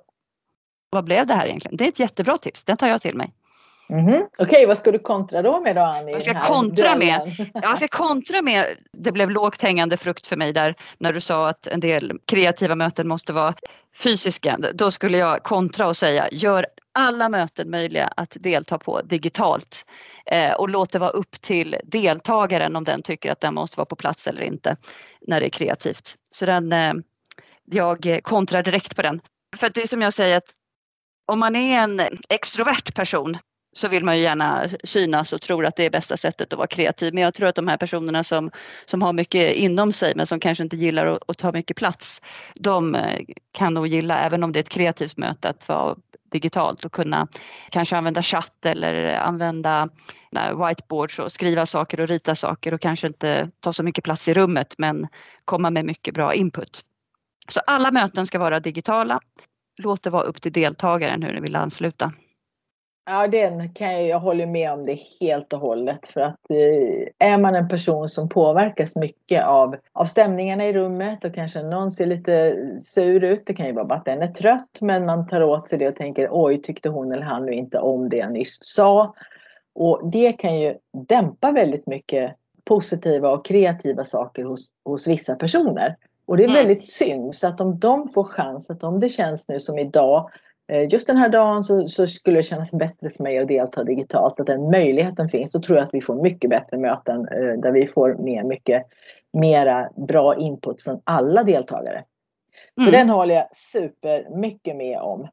vad 0.91 1.05
blev 1.05 1.27
det 1.27 1.35
här 1.35 1.47
egentligen? 1.47 1.77
Det 1.77 1.85
är 1.85 1.89
ett 1.89 2.01
jättebra 2.01 2.39
tips, 2.39 2.65
den 2.65 2.77
tar 2.77 2.89
jag 2.89 3.03
till 3.03 3.17
mig. 3.17 3.33
Mm 3.91 4.09
-hmm. 4.09 4.23
Okej, 4.41 4.47
okay, 4.47 4.67
vad 4.67 4.79
ska 4.79 4.93
du 4.93 4.99
kontra 4.99 5.43
då 5.43 5.61
med 5.61 5.77
då 5.77 5.83
Annie? 5.83 6.13
Jag 6.13 6.23
ska 6.23 6.41
kontra 6.41 6.97
med, 6.97 7.49
jag 7.55 7.77
ska 7.77 7.89
kontra 7.89 8.43
med, 8.43 8.67
det 8.93 9.13
blev 9.13 9.31
lågt 9.31 9.63
hängande 9.63 9.97
frukt 9.97 10.27
för 10.27 10.37
mig 10.37 10.53
där 10.53 10.75
när 10.99 11.13
du 11.13 11.21
sa 11.21 11.49
att 11.49 11.67
en 11.67 11.81
del 11.81 12.13
kreativa 12.27 12.75
möten 12.75 13.09
måste 13.09 13.33
vara 13.33 13.55
fysiska. 14.03 14.59
Då 14.75 14.91
skulle 14.91 15.19
jag 15.19 15.43
kontra 15.43 15.89
och 15.89 15.97
säga 15.97 16.29
gör 16.33 16.67
alla 16.97 17.29
möten 17.29 17.71
möjliga 17.71 18.07
att 18.17 18.37
delta 18.41 18.79
på 18.79 19.03
digitalt 19.03 19.87
eh, 20.27 20.53
och 20.53 20.69
låt 20.69 20.93
det 20.93 20.99
vara 20.99 21.11
upp 21.11 21.41
till 21.41 21.77
deltagaren 21.85 22.77
om 22.77 22.85
den 22.85 23.03
tycker 23.03 23.33
att 23.33 23.41
den 23.41 23.55
måste 23.55 23.77
vara 23.77 23.87
på 23.87 23.97
plats 23.97 24.27
eller 24.27 24.43
inte 24.43 24.77
när 25.21 25.41
det 25.41 25.47
är 25.47 25.51
kreativt. 25.51 26.17
Så 26.35 26.47
den, 26.47 26.73
eh, 26.73 26.95
jag 27.65 28.21
kontrar 28.23 28.63
direkt 28.63 28.97
på 28.97 29.03
den. 29.03 29.21
För 29.57 29.67
att 29.67 29.75
det 29.75 29.83
är 29.83 29.87
som 29.87 30.03
jag 30.03 30.15
säger 30.15 30.37
att 30.37 30.51
om 31.27 31.39
man 31.39 31.57
är 31.57 31.79
en 31.79 32.01
extrovert 32.29 32.95
person 32.95 33.39
så 33.77 33.89
vill 33.89 34.05
man 34.05 34.17
ju 34.17 34.23
gärna 34.23 34.69
synas 34.85 35.33
och 35.33 35.41
tror 35.41 35.67
att 35.67 35.77
det 35.77 35.85
är 35.85 35.91
bästa 35.91 36.17
sättet 36.17 36.53
att 36.53 36.57
vara 36.57 36.67
kreativ. 36.67 37.15
Men 37.15 37.23
jag 37.23 37.35
tror 37.35 37.49
att 37.49 37.55
de 37.55 37.69
här 37.69 37.77
personerna 37.77 38.25
som, 38.25 38.51
som 38.87 39.03
har 39.03 39.13
mycket 39.13 39.57
inom 39.57 39.93
sig 39.93 40.13
men 40.17 40.27
som 40.27 40.41
kanske 40.41 40.65
inte 40.65 40.77
gillar 40.77 41.07
att, 41.07 41.23
att 41.27 41.39
ta 41.39 41.53
mycket 41.53 41.77
plats, 41.77 42.21
de 42.55 42.95
eh, 42.95 43.21
kan 43.53 43.75
nog 43.75 43.87
gilla, 43.87 44.19
även 44.19 44.43
om 44.43 44.53
det 44.53 44.59
är 44.59 44.61
ett 44.61 44.69
kreativt 44.69 45.17
möte, 45.17 45.49
att 45.49 45.69
vara 45.69 45.97
digitalt 46.33 46.85
och 46.85 46.93
kunna 46.93 47.29
kanske 47.71 47.97
använda 47.97 48.23
chatt 48.23 48.67
eller 48.67 49.15
använda 49.15 49.89
eh, 50.37 50.67
whiteboards 50.67 51.19
och 51.19 51.33
skriva 51.33 51.67
saker 51.67 52.01
och 52.01 52.09
rita 52.09 52.35
saker 52.35 52.75
och 52.75 52.81
kanske 52.81 53.07
inte 53.07 53.51
ta 53.61 53.73
så 53.73 53.83
mycket 53.83 54.05
plats 54.05 54.29
i 54.29 54.35
rummet 54.35 54.75
men 54.79 55.09
komma 55.45 55.71
med 55.71 55.85
mycket 55.85 56.15
bra 56.15 56.35
input. 56.35 56.81
Så 57.49 57.61
alla 57.67 57.91
möten 57.91 58.27
ska 58.27 58.39
vara 58.39 58.61
digitala. 58.61 59.21
Låt 59.79 60.03
det 60.03 60.11
vara 60.11 60.23
upp 60.23 60.43
till 60.43 60.53
deltagaren 60.53 61.23
hur 61.23 61.33
den 61.33 61.43
vill 61.43 61.57
ansluta. 61.57 62.13
Ja, 63.09 63.27
den 63.27 63.69
kan 63.69 63.93
jag, 63.93 64.03
jag 64.03 64.21
håller 64.21 64.47
med 64.47 64.73
om 64.73 64.87
det 64.87 64.99
helt 65.21 65.53
och 65.53 65.61
hållet. 65.61 66.09
För 66.09 66.21
att 66.21 66.41
eh, 66.51 67.29
är 67.29 67.39
man 67.39 67.55
en 67.55 67.69
person 67.69 68.09
som 68.09 68.29
påverkas 68.29 68.97
mycket 68.97 69.45
av, 69.45 69.77
av 69.93 70.05
stämningarna 70.05 70.65
i 70.65 70.73
rummet 70.73 71.25
och 71.25 71.35
kanske 71.35 71.63
någon 71.63 71.91
ser 71.91 72.07
lite 72.07 72.57
sur 72.83 73.25
ut. 73.25 73.47
Det 73.47 73.55
kan 73.55 73.67
ju 73.67 73.73
vara 73.73 73.85
bara 73.85 73.99
att 73.99 74.05
den 74.05 74.23
är 74.23 74.33
trött 74.33 74.79
men 74.81 75.07
man 75.07 75.27
tar 75.27 75.43
åt 75.43 75.69
sig 75.69 75.79
det 75.79 75.89
och 75.89 75.97
tänker 75.97 76.29
oj, 76.31 76.63
tyckte 76.63 76.89
hon 76.89 77.13
eller 77.13 77.23
han 77.23 77.47
nu 77.47 77.53
inte 77.53 77.79
om 77.79 78.09
det 78.09 78.17
jag 78.17 78.33
nyss 78.33 78.59
sa. 78.63 79.15
Och 79.75 80.11
det 80.13 80.33
kan 80.33 80.61
ju 80.61 80.75
dämpa 81.09 81.53
väldigt 81.53 81.87
mycket 81.87 82.35
positiva 82.65 83.31
och 83.31 83.47
kreativa 83.47 84.05
saker 84.05 84.45
hos, 84.45 84.67
hos 84.85 85.07
vissa 85.07 85.35
personer. 85.35 85.97
Och 86.27 86.37
det 86.37 86.43
är 86.43 86.49
mm. 86.49 86.57
väldigt 86.57 86.85
synd. 86.85 87.35
Så 87.35 87.47
att 87.47 87.61
om 87.61 87.79
de 87.79 88.09
får 88.09 88.25
chans, 88.25 88.71
att 88.71 88.83
om 88.83 89.01
det 89.01 89.09
känns 89.09 89.49
nu 89.49 89.61
som 89.61 89.79
idag 89.79 90.31
just 90.69 91.07
den 91.07 91.17
här 91.17 91.29
dagen 91.29 91.65
så, 91.65 91.89
så, 91.89 92.07
skulle 92.07 92.39
det 92.39 92.43
kännas 92.43 92.73
bättre 92.73 93.11
för 93.11 93.23
mig 93.23 93.39
att 93.39 93.49
delta 93.49 93.85
digitalt. 93.85 94.41
Att 94.41 94.47
den 94.47 94.71
möjligheten 94.71 95.29
finns. 95.29 95.51
Då 95.51 95.61
tror 95.61 95.79
jag 95.79 95.87
att 95.87 95.95
vi 95.95 96.01
får 96.01 96.23
mycket 96.23 96.51
bättre 96.51 96.79
möten 96.79 97.29
eh, 97.29 97.61
där 97.61 97.73
vi 97.73 97.87
får 97.87 98.15
med 98.15 98.47
mycket 98.47 98.87
mera 99.33 99.91
bra 100.09 100.37
input 100.37 100.83
från 100.83 101.01
alla 101.05 101.43
deltagare. 101.43 102.05
Så 102.75 102.81
mm. 102.81 102.93
den 102.93 103.11
håller 103.11 103.35
jag 103.35 103.57
super 103.57 104.39
mycket 104.41 104.77
med 104.77 104.99
om. 104.99 105.29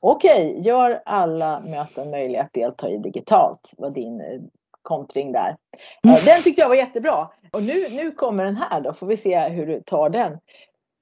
Okej, 0.00 0.60
gör 0.60 1.02
alla 1.04 1.60
möten 1.60 2.10
möjliga 2.10 2.42
att 2.42 2.52
delta 2.52 2.90
i 2.90 2.98
digitalt. 2.98 3.72
var 3.78 3.90
din 3.90 4.20
eh, 4.20 4.40
kontring 4.82 5.32
där. 5.32 5.56
Mm. 6.04 6.16
Den 6.24 6.42
tyckte 6.42 6.60
jag 6.60 6.68
var 6.68 6.76
jättebra. 6.76 7.28
Och 7.50 7.62
nu, 7.62 7.88
nu 7.90 8.10
kommer 8.10 8.44
den 8.44 8.56
här 8.56 8.80
då, 8.80 8.92
får 8.92 9.06
vi 9.06 9.16
se 9.16 9.48
hur 9.48 9.66
du 9.66 9.80
tar 9.80 10.08
den 10.08 10.38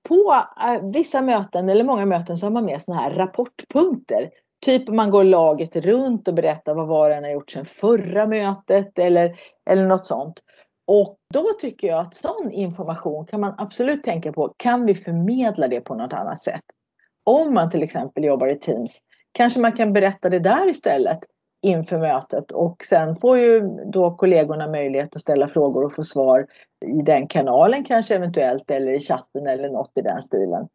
på 0.09 0.35
äh, 0.66 0.90
vissa 0.92 1.23
möten 1.23 1.68
eller 1.68 1.85
många 1.85 2.06
möten 2.06 2.37
så 2.37 2.47
har 2.47 2.50
man 2.50 2.64
med 2.64 2.82
sådana 2.82 3.02
här 3.02 3.11
rapportpunkter. 3.11 4.30
Typ 4.64 4.88
man 4.88 5.11
går 5.11 5.25
laget 5.25 5.76
runt 5.76 6.28
och 6.28 6.35
berättar 6.35 6.75
vad 6.75 6.88
var 6.88 7.11
en 7.11 7.25
har 7.25 7.30
gjort 7.30 7.50
sedan 7.50 7.64
förra 7.64 8.26
mötet 8.26 8.99
eller, 8.99 9.37
eller 9.71 9.87
något 9.87 10.06
sånt. 10.06 10.40
Och 10.87 11.16
då 11.35 11.44
tycker 11.61 11.88
jag 11.88 12.00
att 12.00 12.14
sån 12.14 12.50
information 12.52 13.26
kan 13.26 13.40
man 13.40 13.54
absolut 13.59 14.02
tänka 14.02 14.32
på. 14.32 14.54
Kan 14.56 14.87
vi 14.87 14.94
förmedla 14.94 15.68
det 15.68 15.80
på 15.80 15.94
något 15.94 16.12
annat 16.12 16.40
sätt? 16.40 16.64
Om 17.25 17.54
man 17.54 17.71
till 17.71 17.82
exempel 17.82 18.25
jobbar 18.25 18.47
i 18.47 18.56
Teams 18.56 19.00
kanske 19.32 19.61
man 19.61 19.73
kan 19.73 19.92
berätta 19.92 20.28
det 20.28 20.38
där 20.38 20.71
istället 20.71 21.18
inför 21.62 21.99
mötet 21.99 22.50
och 22.50 22.85
sen 22.85 23.16
får 23.16 23.38
ju 23.38 23.61
då 23.92 24.16
kollegorna 24.16 24.66
möjlighet 24.66 25.16
att 25.16 25.21
ställa 25.21 25.49
frågor 25.49 25.85
och 25.85 25.95
få 25.95 26.04
svar 26.04 26.47
i 26.87 27.02
den 27.02 27.26
kanalen 27.26 27.85
kanske 27.85 28.14
eventuellt 28.14 28.71
eller 28.71 28.92
i 28.92 29.00
chatten 29.00 29.47
eller 29.47 29.71
något 29.71 29.99
i 29.99 30.02
den 30.02 30.23
stilen. 30.23 30.69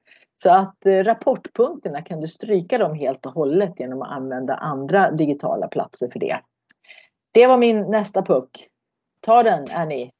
Så 0.43 0.49
att 0.49 0.85
eh, 0.85 1.03
rapportpunkterna 1.03 2.01
kan 2.01 2.21
du 2.21 2.27
stryka 2.27 2.77
dem 2.77 2.95
helt 2.95 3.25
och 3.25 3.31
hållet 3.31 3.79
genom 3.79 4.01
att 4.01 4.11
använda 4.11 4.55
andra 4.55 5.11
digitala 5.11 5.67
platser 5.67 6.09
för 6.09 6.19
det. 6.19 6.39
Det 7.31 7.47
var 7.47 7.57
min 7.57 7.81
nästa 7.81 8.21
puck. 8.21 8.67
Ta 9.21 9.43
den 9.43 9.67
Annie. 9.71 10.11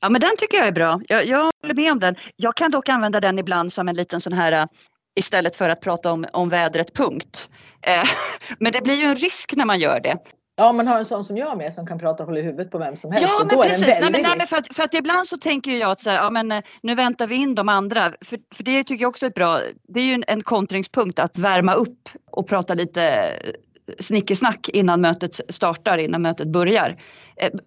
Ja 0.00 0.08
men 0.08 0.20
den 0.20 0.36
tycker 0.38 0.56
jag 0.56 0.66
är 0.66 0.72
bra. 0.72 1.00
Jag, 1.08 1.26
jag 1.26 1.50
håller 1.62 1.74
med 1.74 1.92
om 1.92 2.00
den. 2.00 2.16
Jag 2.36 2.56
kan 2.56 2.70
dock 2.70 2.88
använda 2.88 3.20
den 3.20 3.38
ibland 3.38 3.72
som 3.72 3.88
en 3.88 3.96
liten 3.96 4.20
sån 4.20 4.32
här 4.32 4.52
eh, 4.52 4.66
istället 5.14 5.56
för 5.56 5.68
att 5.68 5.80
prata 5.80 6.12
om, 6.12 6.26
om 6.32 6.48
vädret 6.48 6.94
punkt. 6.94 7.48
Eh, 7.82 8.08
men 8.58 8.72
det 8.72 8.82
blir 8.82 8.94
ju 8.94 9.04
en 9.04 9.14
risk 9.14 9.56
när 9.56 9.64
man 9.64 9.80
gör 9.80 10.00
det. 10.00 10.18
Ja, 10.56 10.72
man 10.72 10.86
har 10.86 10.98
en 10.98 11.04
sån 11.04 11.24
som 11.24 11.36
jag 11.36 11.58
med 11.58 11.72
som 11.72 11.86
kan 11.86 11.98
prata 11.98 12.22
och 12.22 12.26
hålla 12.26 12.40
i 12.40 12.42
huvudet 12.42 12.70
på 12.70 12.78
vem 12.78 12.96
som 12.96 13.12
helst. 13.12 13.32
Ja, 13.38 13.44
men 13.44 13.58
precis. 13.58 13.86
Nej, 13.86 14.08
men, 14.12 14.22
nej, 14.22 14.34
men 14.38 14.46
för, 14.46 14.56
att, 14.56 14.76
för 14.76 14.82
att 14.82 14.94
ibland 14.94 15.28
så 15.28 15.38
tänker 15.38 15.70
jag 15.70 15.90
att 15.90 16.02
så 16.02 16.10
här, 16.10 16.16
ja, 16.16 16.30
men, 16.30 16.52
eh, 16.52 16.62
nu 16.82 16.94
väntar 16.94 17.26
vi 17.26 17.34
in 17.34 17.54
de 17.54 17.68
andra. 17.68 18.14
För, 18.20 18.38
för 18.54 18.62
det 18.62 18.84
tycker 18.84 19.02
jag 19.02 19.08
också 19.08 19.26
är 19.26 19.30
bra. 19.30 19.60
Det 19.88 20.00
är 20.00 20.04
ju 20.04 20.12
en, 20.12 20.24
en 20.26 20.42
kontringspunkt 20.42 21.18
att 21.18 21.38
värma 21.38 21.74
upp 21.74 22.08
och 22.30 22.48
prata 22.48 22.74
lite 22.74 23.02
eh, 23.02 23.52
snickesnack 24.00 24.68
innan 24.68 25.00
mötet 25.00 25.40
startar, 25.48 25.98
innan 25.98 26.22
mötet 26.22 26.48
börjar. 26.48 27.02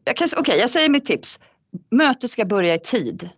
Okej, 0.10 0.28
okay, 0.38 0.58
jag 0.58 0.70
säger 0.70 0.90
mitt 0.90 1.06
tips. 1.06 1.40
Mötet 1.92 2.32
ska 2.32 2.46
börja 2.46 2.76
i 2.76 2.80
tid. 2.80 3.30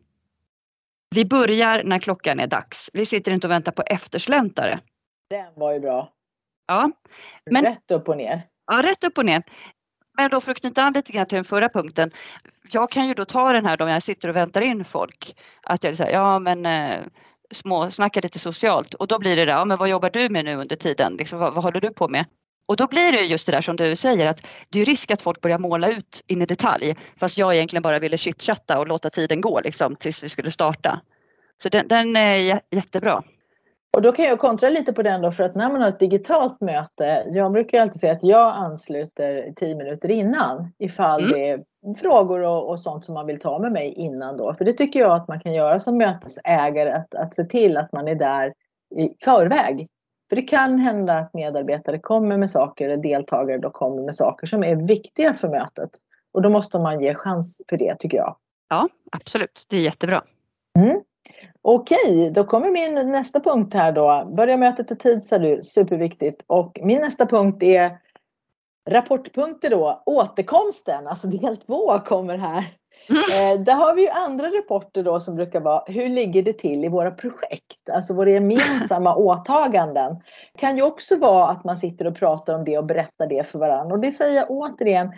Vi 1.16 1.26
börjar 1.26 1.84
när 1.84 2.00
klockan 2.00 2.40
är 2.40 2.48
dags. 2.48 2.90
Vi 2.94 3.06
sitter 3.06 3.32
inte 3.32 3.48
och 3.48 3.52
väntar 3.52 3.72
på 3.72 3.82
eftersläntare. 3.82 4.80
Den 5.30 5.54
var 5.56 5.74
ju 5.74 5.80
bra. 5.80 6.14
Ja. 6.68 6.92
Men, 7.46 7.66
rätt 7.66 7.92
upp 7.92 8.10
och 8.10 8.18
ner. 8.18 8.42
Ja, 8.72 8.82
rätt 8.84 9.04
upp 9.04 9.18
och 9.18 9.26
ner. 9.26 9.44
Men 10.18 10.30
då 10.30 10.42
för 10.42 10.52
att 10.52 10.60
knyta 10.60 10.84
an 10.84 10.94
lite 10.94 11.12
grann 11.12 11.26
till 11.26 11.36
den 11.36 11.46
förra 11.46 11.70
punkten. 11.70 12.12
Jag 12.72 12.92
kan 12.92 13.08
ju 13.08 13.14
då 13.14 13.26
ta 13.26 13.54
den 13.54 13.66
här 13.66 13.78
då 13.78 13.88
jag 13.88 14.04
sitter 14.04 14.30
och 14.30 14.36
väntar 14.36 14.62
in 14.62 14.86
folk. 14.86 15.36
Att 15.64 15.84
jag 15.84 15.98
säger, 15.98 16.14
ja 16.14 16.40
men 16.40 16.66
eh, 16.66 17.00
små, 17.54 17.92
snacka 17.92 18.20
lite 18.20 18.40
socialt 18.40 18.94
och 18.94 19.08
då 19.08 19.20
blir 19.20 19.36
det 19.36 19.46
där, 19.46 19.54
ja 19.54 19.66
men 19.66 19.78
vad 19.78 19.90
jobbar 19.90 20.10
du 20.10 20.30
med 20.30 20.46
nu 20.46 20.56
under 20.56 20.76
tiden? 20.76 21.14
Liksom, 21.14 21.40
vad, 21.40 21.54
vad 21.54 21.64
håller 21.64 21.82
du 21.82 21.94
på 21.94 22.08
med? 22.08 22.26
Och 22.70 22.76
då 22.76 22.88
blir 22.88 23.12
det 23.12 23.22
just 23.22 23.46
det 23.46 23.52
där 23.52 23.62
som 23.62 23.76
du 23.76 23.96
säger 23.96 24.28
att 24.28 24.42
det 24.70 24.82
är 24.82 24.86
risk 24.86 25.12
att 25.12 25.22
folk 25.22 25.42
börjar 25.42 25.58
måla 25.58 25.90
ut 25.90 26.24
in 26.28 26.42
i 26.42 26.46
detalj 26.46 26.96
fast 27.20 27.38
jag 27.38 27.56
egentligen 27.56 27.84
bara 27.84 28.00
ville 28.00 28.18
chitchatta 28.18 28.80
och 28.80 28.88
låta 28.88 29.10
tiden 29.10 29.42
gå 29.42 29.60
liksom 29.60 29.96
tills 29.96 30.24
vi 30.24 30.30
skulle 30.30 30.52
starta. 30.52 31.02
Så 31.64 31.70
den, 31.70 31.88
den 31.88 32.16
är 32.16 32.62
jättebra. 32.72 33.24
Och 33.94 34.02
då 34.02 34.12
kan 34.12 34.26
jag 34.26 34.40
kontra 34.40 34.70
lite 34.70 34.94
på 34.94 35.04
den 35.04 35.22
då 35.22 35.32
för 35.32 35.44
att 35.44 35.56
när 35.56 35.72
man 35.72 35.82
har 35.82 35.88
ett 35.88 36.00
digitalt 36.00 36.62
möte, 36.62 37.24
jag 37.28 37.52
brukar 37.52 37.82
alltid 37.82 38.00
säga 38.00 38.14
att 38.14 38.24
jag 38.24 38.56
ansluter 38.56 39.54
10 39.56 39.76
minuter 39.76 40.12
innan 40.12 40.72
ifall 40.80 41.24
mm. 41.24 41.34
det 41.34 41.50
är 41.50 41.64
frågor 41.96 42.42
och, 42.42 42.70
och, 42.70 42.80
sånt 42.80 43.06
som 43.06 43.14
man 43.14 43.28
vill 43.28 43.40
ta 43.40 43.60
med 43.60 43.72
mig 43.72 43.94
innan 43.94 44.38
då. 44.38 44.54
För 44.54 44.66
det 44.66 44.74
tycker 44.74 45.00
jag 45.00 45.12
att 45.12 45.28
man 45.28 45.40
kan 45.40 45.54
göra 45.54 45.80
som 45.80 45.98
mötesägare, 45.98 46.92
att, 46.92 47.16
att 47.16 47.36
se 47.36 47.44
till 47.44 47.78
att 47.78 47.92
man 47.92 48.08
är 48.08 48.16
där 48.16 48.54
i 48.96 49.10
förväg. 49.24 49.88
För 50.30 50.36
det 50.36 50.42
kan 50.42 50.80
hända 50.80 51.14
att 51.14 51.34
medarbetare 51.34 52.00
kommer 52.00 52.38
med 52.38 52.50
saker, 52.50 52.90
eller 52.90 53.04
deltagare 53.04 53.58
då 53.58 53.70
kommer 53.70 54.04
med 54.04 54.16
saker 54.16 54.48
som 54.48 54.64
är 54.64 54.76
viktiga 54.76 55.34
för 55.34 55.50
mötet. 55.50 55.90
Och 56.32 56.42
då 56.42 56.50
måste 56.50 56.80
man 56.80 57.02
ge 57.02 57.16
chans 57.16 57.62
för 57.70 57.78
det 57.78 57.96
tycker 58.00 58.18
jag. 58.18 58.36
Ja, 58.70 58.90
absolut. 59.12 59.66
Det 59.70 59.78
är 59.78 59.82
jättebra. 59.82 60.24
Mm. 60.80 61.02
Okej, 61.62 62.32
då 62.36 62.44
kommer 62.44 62.72
min 62.72 63.12
nästa 63.12 63.40
punkt 63.40 63.74
här 63.74 63.92
då. 63.92 64.32
Börja 64.38 64.58
mötet 64.58 64.92
i 64.92 64.96
tid 64.96 65.26
sa 65.26 65.38
du, 65.38 65.64
superviktigt. 65.64 66.44
Och 66.48 66.80
min 66.84 67.02
nästa 67.02 67.26
punkt 67.26 67.64
är 67.64 67.98
rapportpunkter 68.90 69.70
då. 69.70 70.04
Återkomsten, 70.06 71.08
alltså 71.08 71.28
del 71.28 71.58
två 71.58 72.00
kommer 72.00 72.38
här. 72.38 72.66
Eh, 73.30 73.60
där 73.60 73.74
har 73.74 73.96
vi 73.96 74.02
ju 74.02 74.10
andra 74.10 74.48
rapporter 74.48 75.04
då 75.04 75.20
som 75.20 75.36
brukar 75.36 75.60
vara 75.60 75.84
hur 75.88 76.10
ligger 76.10 76.44
det 76.44 76.54
till 76.54 76.86
i 76.86 76.88
våra 76.88 77.12
projekt? 77.12 77.90
Alltså 77.94 78.14
våra 78.14 78.30
gemensamma 78.30 79.16
åtaganden. 79.16 80.16
Det 80.54 80.60
kan 80.60 80.78
ju 80.78 80.84
också 80.84 81.18
vara 81.18 81.48
att 81.48 81.64
man 81.64 81.78
sitter 81.78 82.08
och 82.08 82.16
pratar 82.16 82.56
om 82.56 82.66
det 82.66 82.78
och 82.78 82.86
berättar 82.86 83.28
det 83.28 83.48
för 83.48 83.60
varandra. 83.60 83.96
Och 83.96 84.00
det 84.00 84.12
säger 84.12 84.36
jag 84.36 84.52
återigen, 84.52 85.12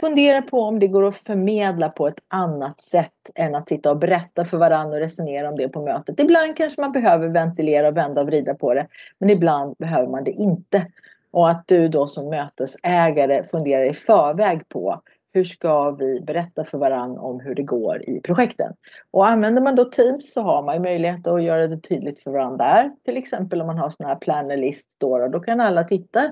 fundera 0.00 0.42
på 0.42 0.60
om 0.60 0.78
det 0.78 0.88
går 0.88 1.08
att 1.08 1.16
förmedla 1.16 1.88
på 1.88 2.06
ett 2.06 2.18
annat 2.28 2.80
sätt 2.80 3.30
än 3.34 3.54
att 3.54 3.68
sitta 3.68 3.90
och 3.90 3.98
berätta 3.98 4.44
för 4.44 4.58
varandra 4.58 4.94
och 4.94 5.00
resonera 5.00 5.48
om 5.48 5.56
det 5.56 5.68
på 5.68 5.82
mötet. 5.82 6.20
Ibland 6.20 6.56
kanske 6.56 6.80
man 6.80 6.92
behöver 6.92 7.28
ventilera 7.28 7.88
och 7.88 7.96
vända 7.96 8.20
och 8.20 8.26
vrida 8.26 8.54
på 8.54 8.74
det. 8.74 8.86
Men 9.18 9.30
ibland 9.30 9.76
behöver 9.78 10.08
man 10.08 10.24
det 10.24 10.30
inte. 10.30 10.86
Och 11.30 11.50
att 11.50 11.62
du 11.66 11.88
då 11.88 12.06
som 12.06 12.28
mötesägare 12.30 13.44
funderar 13.44 13.84
i 13.84 13.94
förväg 13.94 14.68
på 14.68 15.00
hur 15.36 15.44
ska 15.44 15.90
vi 15.90 16.20
berätta 16.20 16.64
för 16.64 16.78
varandra 16.78 17.20
om 17.20 17.40
hur 17.40 17.54
det 17.54 17.62
går 17.62 18.02
i 18.10 18.20
projekten? 18.20 18.72
Och 19.10 19.28
använder 19.28 19.62
man 19.62 19.74
då 19.74 19.84
Teams 19.84 20.32
så 20.32 20.40
har 20.40 20.62
man 20.62 20.82
möjlighet 20.82 21.26
att 21.26 21.42
göra 21.42 21.66
det 21.66 21.80
tydligt 21.80 22.20
för 22.22 22.30
varandra 22.30 22.66
där. 22.66 22.90
Till 23.04 23.16
exempel 23.16 23.60
om 23.60 23.66
man 23.66 23.78
har 23.78 23.90
sådana 23.90 24.14
här 24.14 24.20
planer 24.20 24.56
list 24.56 24.86
då, 24.98 25.28
då 25.28 25.40
kan 25.40 25.60
alla 25.60 25.84
titta 25.84 26.24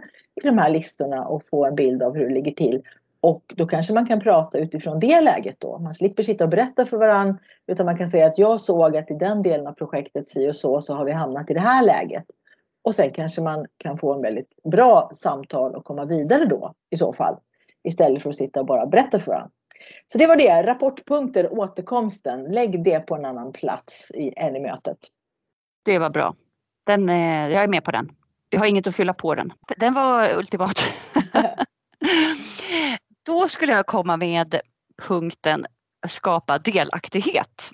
i 0.43 0.47
de 0.47 0.59
här 0.59 0.71
listorna 0.71 1.25
och 1.25 1.43
få 1.51 1.65
en 1.67 1.75
bild 1.75 2.03
av 2.03 2.15
hur 2.15 2.29
det 2.29 2.35
ligger 2.35 2.53
till. 2.53 2.83
Och 3.21 3.55
då 3.57 3.67
kanske 3.67 3.93
man 3.93 4.07
kan 4.07 4.21
prata 4.21 4.59
utifrån 4.59 5.01
det 5.01 5.21
läget 5.21 5.57
då. 5.59 5.79
Man 5.79 5.95
slipper 5.95 6.23
sitta 6.23 6.45
och 6.45 6.51
berätta 6.51 6.87
för 6.87 6.97
varandra 6.97 7.39
utan 7.67 7.87
man 7.87 7.97
kan 7.97 8.09
säga 8.09 8.27
att 8.27 8.39
jag 8.39 8.61
såg 8.61 8.97
att 8.97 9.11
i 9.11 9.15
den 9.15 9.43
delen 9.43 9.67
av 9.67 9.73
projektet 9.73 10.29
si 10.29 10.51
och 10.51 10.57
så 10.57 10.83
så 10.83 10.95
har 10.95 11.05
vi 11.05 11.13
hamnat 11.13 11.51
i 11.51 11.55
det 11.55 11.61
här 11.61 11.87
läget. 11.87 12.25
Och 12.83 12.95
sen 12.95 13.11
kanske 13.11 13.41
man 13.41 13.67
kan 13.77 13.99
få 13.99 14.15
en 14.15 14.23
väldigt 14.23 14.51
bra 14.65 15.11
samtal 15.15 15.75
och 15.75 15.85
komma 15.85 16.05
vidare 16.05 16.45
då 16.45 16.75
i 16.91 16.97
så 16.97 17.13
fall. 17.13 17.37
Istället 17.85 18.23
för 18.23 18.31
att 18.31 18.37
sitta 18.37 18.61
och 18.61 18.67
bara 18.67 18.87
berätta 18.87 19.19
för 19.19 19.33
varandra. 19.33 19.51
Så 20.07 20.19
det 20.19 20.27
var 20.27 20.37
det, 20.37 20.63
rapportpunkter, 20.63 21.53
återkomsten. 21.53 22.45
Lägg 22.45 22.85
det 22.85 23.01
på 23.01 23.15
en 23.15 23.25
annan 23.25 23.53
plats 23.53 24.11
i, 24.11 24.33
än 24.37 24.57
i 24.57 24.61
mötet. 24.61 24.99
Det 25.85 25.99
var 25.99 26.11
bra. 26.11 26.35
Den, 26.87 27.09
jag 27.09 27.63
är 27.63 27.67
med 27.67 27.85
på 27.85 27.91
den. 27.91 28.11
Jag 28.51 28.59
har 28.61 28.67
inget 28.67 28.87
att 28.87 28.97
fylla 28.97 29.15
på 29.15 29.35
den. 29.35 29.53
Den 29.77 29.95
var 29.95 30.37
ultimat. 30.37 30.85
Då 33.27 33.49
skulle 33.49 33.73
jag 33.73 33.87
komma 33.87 34.17
med 34.17 34.61
punkten 35.03 35.67
skapa 36.09 36.59
delaktighet. 36.59 37.71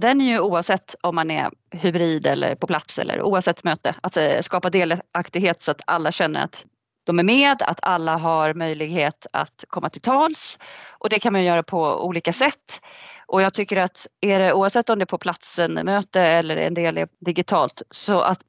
Den 0.00 0.20
är 0.20 0.24
ju 0.24 0.40
oavsett 0.40 0.94
om 1.00 1.14
man 1.14 1.30
är 1.30 1.50
hybrid 1.70 2.26
eller 2.26 2.54
på 2.54 2.66
plats 2.66 2.98
eller 2.98 3.22
oavsett 3.22 3.64
möte. 3.64 3.94
Att 4.00 4.16
eh, 4.16 4.40
skapa 4.40 4.70
delaktighet 4.70 5.62
så 5.62 5.70
att 5.70 5.80
alla 5.86 6.12
känner 6.12 6.44
att 6.44 6.66
de 7.04 7.18
är 7.18 7.22
med, 7.22 7.62
att 7.62 7.78
alla 7.82 8.16
har 8.16 8.54
möjlighet 8.54 9.26
att 9.32 9.64
komma 9.68 9.90
till 9.90 10.00
tals 10.00 10.58
och 10.90 11.08
det 11.08 11.18
kan 11.18 11.32
man 11.32 11.44
göra 11.44 11.62
på 11.62 12.04
olika 12.04 12.32
sätt. 12.32 12.80
Och 13.26 13.42
jag 13.42 13.54
tycker 13.54 13.76
att 13.76 14.06
är 14.20 14.38
det, 14.38 14.52
oavsett 14.52 14.90
om 14.90 14.98
det 14.98 15.02
är 15.02 15.06
på 15.06 15.18
platsen 15.18 15.72
möte 15.72 16.20
eller 16.20 16.56
en 16.56 16.74
del 16.74 16.98
är 16.98 17.08
digitalt 17.20 17.82
så 17.90 18.20
att 18.20 18.40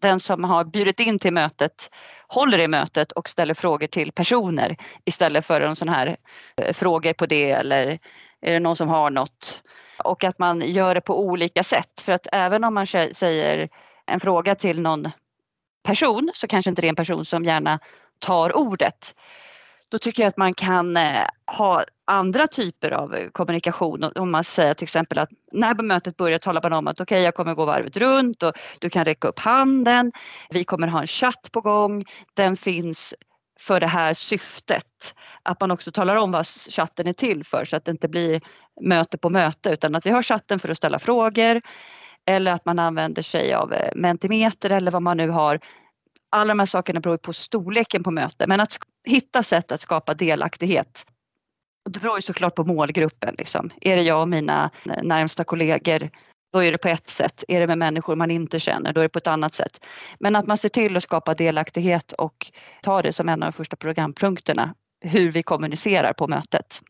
den 0.00 0.20
som 0.20 0.44
har 0.44 0.64
bjudit 0.64 1.00
in 1.00 1.18
till 1.18 1.32
mötet 1.32 1.90
håller 2.28 2.58
i 2.58 2.68
mötet 2.68 3.12
och 3.12 3.28
ställer 3.28 3.54
frågor 3.54 3.86
till 3.86 4.12
personer 4.12 4.76
istället 5.04 5.46
för 5.46 5.60
en 5.60 5.76
sån 5.76 5.88
här 5.88 6.16
eh, 6.56 6.72
frågor 6.72 7.12
på 7.12 7.26
det 7.26 7.50
eller 7.50 7.98
är 8.40 8.52
det 8.52 8.60
någon 8.60 8.76
som 8.76 8.88
har 8.88 9.10
något? 9.10 9.62
Och 10.04 10.24
att 10.24 10.38
man 10.38 10.60
gör 10.60 10.94
det 10.94 11.00
på 11.00 11.20
olika 11.20 11.62
sätt 11.62 12.02
för 12.02 12.12
att 12.12 12.26
även 12.32 12.64
om 12.64 12.74
man 12.74 12.86
säger 12.86 13.68
en 14.06 14.20
fråga 14.20 14.54
till 14.54 14.80
någon 14.80 15.08
person 15.82 16.30
så 16.34 16.46
kanske 16.46 16.70
inte 16.70 16.82
det 16.82 16.86
är 16.86 16.90
en 16.90 16.96
person 16.96 17.24
som 17.24 17.44
gärna 17.44 17.78
tar 18.18 18.56
ordet. 18.56 19.14
Då 19.90 19.98
tycker 19.98 20.22
jag 20.22 20.28
att 20.28 20.36
man 20.36 20.54
kan 20.54 20.96
eh, 20.96 21.26
ha 21.46 21.84
andra 22.04 22.46
typer 22.46 22.90
av 22.90 23.14
eh, 23.14 23.28
kommunikation. 23.30 24.04
Om 24.14 24.30
man 24.30 24.44
säger 24.44 24.74
till 24.74 24.84
exempel 24.84 25.18
att 25.18 25.30
när 25.52 25.74
mötet 25.74 26.16
börjar 26.16 26.38
talar 26.38 26.62
man 26.62 26.72
om 26.72 26.86
att 26.86 27.00
okej, 27.00 27.16
okay, 27.16 27.24
jag 27.24 27.34
kommer 27.34 27.54
gå 27.54 27.64
varvet 27.64 27.96
runt 27.96 28.42
och 28.42 28.52
du 28.78 28.90
kan 28.90 29.04
räcka 29.04 29.28
upp 29.28 29.38
handen. 29.38 30.12
Vi 30.50 30.64
kommer 30.64 30.86
ha 30.88 31.00
en 31.00 31.06
chatt 31.06 31.48
på 31.52 31.60
gång. 31.60 32.04
Den 32.34 32.56
finns 32.56 33.14
för 33.60 33.80
det 33.80 33.86
här 33.86 34.14
syftet. 34.14 35.14
Att 35.42 35.60
man 35.60 35.70
också 35.70 35.92
talar 35.92 36.16
om 36.16 36.30
vad 36.30 36.46
chatten 36.46 37.06
är 37.06 37.12
till 37.12 37.44
för 37.44 37.64
så 37.64 37.76
att 37.76 37.84
det 37.84 37.90
inte 37.90 38.08
blir 38.08 38.40
möte 38.80 39.18
på 39.18 39.30
möte 39.30 39.70
utan 39.70 39.94
att 39.94 40.06
vi 40.06 40.10
har 40.10 40.22
chatten 40.22 40.58
för 40.58 40.68
att 40.68 40.76
ställa 40.76 40.98
frågor 40.98 41.60
eller 42.26 42.52
att 42.52 42.64
man 42.64 42.78
använder 42.78 43.22
sig 43.22 43.54
av 43.54 43.72
eh, 43.72 43.90
Mentimeter 43.94 44.70
eller 44.70 44.90
vad 44.90 45.02
man 45.02 45.16
nu 45.16 45.28
har. 45.28 45.60
Alla 46.30 46.48
de 46.48 46.58
här 46.58 46.66
sakerna 46.66 47.00
beror 47.00 47.16
på 47.16 47.32
storleken 47.32 48.02
på 48.02 48.10
mötet 48.10 48.48
men 48.48 48.60
att 48.60 48.78
hitta 49.04 49.42
sätt 49.42 49.72
att 49.72 49.80
skapa 49.80 50.14
delaktighet. 50.14 51.04
Det 51.90 52.00
beror 52.00 52.18
ju 52.18 52.22
såklart 52.22 52.54
på 52.54 52.64
målgruppen. 52.64 53.34
Liksom. 53.38 53.70
Är 53.80 53.96
det 53.96 54.02
jag 54.02 54.20
och 54.20 54.28
mina 54.28 54.70
eh, 54.84 55.02
närmsta 55.02 55.44
kollegor 55.44 56.10
då 56.52 56.62
är 56.62 56.72
det 56.72 56.78
på 56.78 56.88
ett 56.88 57.06
sätt. 57.06 57.44
Är 57.48 57.60
det 57.60 57.66
med 57.66 57.78
människor 57.78 58.16
man 58.16 58.30
inte 58.30 58.60
känner, 58.60 58.92
då 58.92 59.00
är 59.00 59.02
det 59.02 59.08
på 59.08 59.18
ett 59.18 59.26
annat 59.26 59.54
sätt. 59.54 59.84
Men 60.20 60.36
att 60.36 60.46
man 60.46 60.58
ser 60.58 60.68
till 60.68 60.96
att 60.96 61.02
skapa 61.02 61.34
delaktighet 61.34 62.12
och 62.12 62.52
ta 62.82 63.02
det 63.02 63.12
som 63.12 63.28
en 63.28 63.42
av 63.42 63.52
de 63.52 63.52
första 63.52 63.76
programpunkterna, 63.76 64.74
hur 65.00 65.30
vi 65.30 65.42
kommunicerar 65.42 66.12
på 66.12 66.28
mötet. 66.28 66.80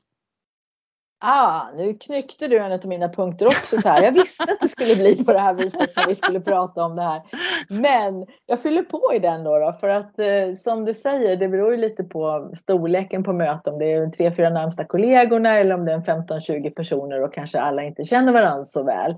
Ah, 1.23 1.63
nu 1.77 1.95
knyckte 1.95 2.49
du 2.49 2.59
en 2.59 2.73
av 2.73 2.87
mina 2.87 3.09
punkter 3.09 3.47
också. 3.47 3.81
Så 3.81 3.89
här. 3.89 4.03
Jag 4.03 4.13
visste 4.13 4.43
att 4.43 4.61
det 4.61 4.69
skulle 4.69 4.97
bli 4.97 5.25
på 5.25 5.33
det 5.33 5.39
här 5.39 5.55
viset 5.55 5.91
när 5.97 6.07
vi 6.07 6.15
skulle 6.15 6.41
prata 6.41 6.85
om 6.85 6.97
det 6.97 7.03
här. 7.03 7.23
Men 7.69 8.27
jag 8.47 8.63
fyller 8.63 8.83
på 8.83 9.13
i 9.15 9.19
den 9.19 9.45
då, 9.45 9.59
då 9.59 9.73
för 9.73 9.89
att 9.89 10.19
eh, 10.19 10.55
som 10.59 10.85
du 10.85 10.95
säger, 10.95 11.37
det 11.37 11.49
beror 11.49 11.71
ju 11.71 11.77
lite 11.77 12.05
på 12.05 12.51
storleken 12.55 13.25
på 13.25 13.33
mötet. 13.33 13.67
Om 13.67 13.79
det 13.79 13.93
är 13.93 14.01
de 14.01 14.13
tre, 14.13 14.35
fyra 14.35 14.51
närmsta 14.51 14.85
kollegorna 14.85 15.59
eller 15.59 15.75
om 15.75 15.85
det 15.85 15.93
är 15.93 15.99
15-20 15.99 16.71
personer 16.71 17.23
och 17.23 17.35
kanske 17.35 17.61
alla 17.61 17.83
inte 17.83 18.05
känner 18.05 18.33
varandra 18.33 18.65
så 18.65 18.85
väl. 18.85 19.15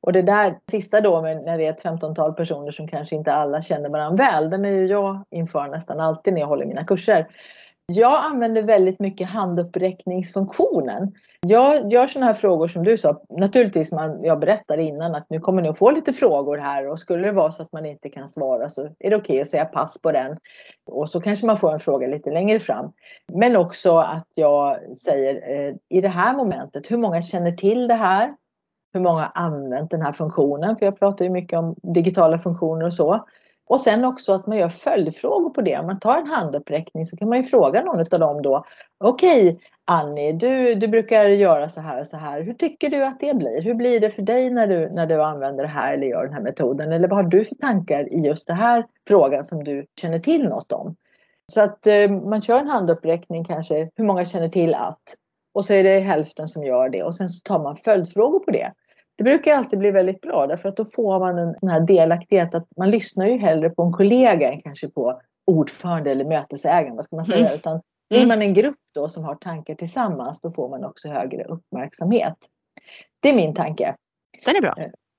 Och 0.00 0.12
det 0.12 0.22
där 0.22 0.58
sista 0.70 1.00
då 1.00 1.20
när 1.20 1.58
det 1.58 1.66
är 1.66 1.70
ett 1.70 1.82
15-tal 1.82 2.34
personer 2.34 2.70
som 2.70 2.88
kanske 2.88 3.16
inte 3.16 3.32
alla 3.32 3.62
känner 3.62 3.90
varandra 3.90 4.24
väl, 4.24 4.50
den 4.50 4.64
är 4.64 4.70
ju 4.70 4.86
jag 4.86 5.24
inför 5.30 5.68
nästan 5.68 6.00
alltid 6.00 6.34
när 6.34 6.40
jag 6.40 6.48
håller 6.48 6.66
mina 6.66 6.84
kurser. 6.84 7.26
Jag 7.92 8.24
använder 8.24 8.62
väldigt 8.62 9.00
mycket 9.00 9.28
handuppräckningsfunktionen. 9.28 11.12
Jag 11.48 11.92
gör 11.92 12.06
sådana 12.06 12.26
här 12.26 12.34
frågor 12.34 12.68
som 12.68 12.84
du 12.84 12.98
sa. 12.98 13.22
Naturligtvis, 13.28 13.92
man, 13.92 14.24
jag 14.24 14.40
berättar 14.40 14.78
innan 14.78 15.14
att 15.14 15.26
nu 15.30 15.40
kommer 15.40 15.62
ni 15.62 15.68
att 15.68 15.78
få 15.78 15.90
lite 15.90 16.12
frågor 16.12 16.58
här 16.58 16.88
och 16.88 16.98
skulle 16.98 17.26
det 17.26 17.32
vara 17.32 17.52
så 17.52 17.62
att 17.62 17.72
man 17.72 17.86
inte 17.86 18.08
kan 18.08 18.28
svara 18.28 18.68
så 18.68 18.82
är 18.98 19.10
det 19.10 19.16
okej 19.16 19.16
okay 19.16 19.40
att 19.40 19.48
säga 19.48 19.64
pass 19.64 19.98
på 19.98 20.12
den. 20.12 20.36
Och 20.86 21.10
så 21.10 21.20
kanske 21.20 21.46
man 21.46 21.56
får 21.56 21.72
en 21.72 21.80
fråga 21.80 22.06
lite 22.06 22.30
längre 22.30 22.60
fram. 22.60 22.92
Men 23.32 23.56
också 23.56 23.98
att 23.98 24.26
jag 24.34 24.96
säger 24.96 25.34
eh, 25.34 25.74
i 25.88 26.00
det 26.00 26.08
här 26.08 26.36
momentet, 26.36 26.90
hur 26.90 26.98
många 26.98 27.22
känner 27.22 27.52
till 27.52 27.88
det 27.88 27.94
här? 27.94 28.34
Hur 28.92 29.00
många 29.00 29.20
har 29.20 29.32
använt 29.34 29.90
den 29.90 30.02
här 30.02 30.12
funktionen? 30.12 30.76
För 30.76 30.86
jag 30.86 30.98
pratar 30.98 31.24
ju 31.24 31.30
mycket 31.30 31.58
om 31.58 31.74
digitala 31.82 32.38
funktioner 32.38 32.86
och 32.86 32.94
så. 32.94 33.24
Och 33.68 33.80
sen 33.80 34.04
också 34.04 34.32
att 34.32 34.46
man 34.46 34.58
gör 34.58 34.68
följdfrågor 34.68 35.50
på 35.50 35.60
det. 35.60 35.78
Om 35.78 35.86
man 35.86 36.00
tar 36.00 36.18
en 36.18 36.26
handuppräckning 36.26 37.06
så 37.06 37.16
kan 37.16 37.28
man 37.28 37.38
ju 37.38 37.44
fråga 37.44 37.82
någon 37.82 38.00
av 38.00 38.20
dem 38.20 38.42
då. 38.42 38.64
Okej 38.98 39.48
okay, 39.48 39.60
Annie, 39.88 40.32
du, 40.32 40.74
du 40.74 40.88
brukar 40.88 41.24
göra 41.24 41.68
så 41.68 41.80
här 41.80 42.00
och 42.00 42.06
så 42.06 42.16
här. 42.16 42.42
Hur 42.42 42.54
tycker 42.54 42.90
du 42.90 43.04
att 43.04 43.20
det 43.20 43.36
blir? 43.36 43.62
Hur 43.62 43.74
blir 43.74 44.00
det 44.00 44.10
för 44.10 44.22
dig 44.22 44.50
när 44.50 44.66
du, 44.66 44.90
när 44.90 45.06
du 45.06 45.22
använder 45.22 45.62
det 45.62 45.70
här 45.70 45.94
eller 45.94 46.06
gör 46.06 46.24
den 46.24 46.32
här 46.32 46.40
metoden? 46.40 46.92
Eller 46.92 47.08
vad 47.08 47.18
har 47.18 47.30
du 47.30 47.44
för 47.44 47.54
tankar 47.54 48.12
i 48.12 48.20
just 48.20 48.46
den 48.46 48.56
här 48.56 48.86
frågan 49.08 49.44
som 49.44 49.64
du 49.64 49.86
känner 50.00 50.18
till 50.18 50.48
något 50.48 50.72
om? 50.72 50.96
Så 51.52 51.60
att 51.60 51.86
eh, 51.86 52.10
man 52.10 52.42
kör 52.42 52.58
en 52.58 52.66
handuppräckning 52.66 53.44
kanske, 53.44 53.90
hur 53.94 54.04
många 54.04 54.24
känner 54.24 54.48
till 54.48 54.74
att? 54.74 55.02
Och 55.54 55.64
så 55.64 55.72
är 55.72 55.82
det 55.82 55.98
hälften 55.98 56.48
som 56.48 56.64
gör 56.64 56.88
det 56.88 57.02
och 57.02 57.14
sen 57.14 57.28
så 57.28 57.40
tar 57.44 57.62
man 57.62 57.76
följdfrågor 57.76 58.38
på 58.38 58.50
det. 58.50 58.72
Det 59.16 59.24
brukar 59.24 59.52
alltid 59.52 59.78
bli 59.78 59.90
väldigt 59.90 60.20
bra 60.20 60.46
därför 60.46 60.68
att 60.68 60.76
då 60.76 60.84
får 60.84 61.18
man 61.18 61.38
en 61.38 61.54
sån 61.58 61.68
här 61.68 61.80
delaktighet 61.80 62.54
att 62.54 62.66
man 62.76 62.90
lyssnar 62.90 63.26
ju 63.26 63.38
hellre 63.38 63.70
på 63.70 63.82
en 63.82 63.92
kollega 63.92 64.52
än 64.52 64.62
kanske 64.62 64.88
på 64.88 65.20
ordförande 65.44 66.10
eller 66.10 66.24
mötesägaren, 66.24 66.96
vad 66.96 67.04
ska 67.04 67.16
man 67.16 67.24
säga. 67.24 67.46
Mm. 67.46 67.54
Utan 67.54 67.80
är 68.14 68.16
mm. 68.16 68.28
man 68.28 68.42
en 68.42 68.54
grupp 68.54 68.78
då 68.94 69.08
som 69.08 69.24
har 69.24 69.34
tankar 69.34 69.74
tillsammans 69.74 70.40
då 70.40 70.50
får 70.50 70.68
man 70.68 70.84
också 70.84 71.08
högre 71.08 71.44
uppmärksamhet. 71.44 72.36
Det 73.20 73.28
är 73.28 73.34
min 73.34 73.54
tanke. 73.54 73.96
Den 74.44 74.56
är 74.56 74.60
bra. 74.60 74.74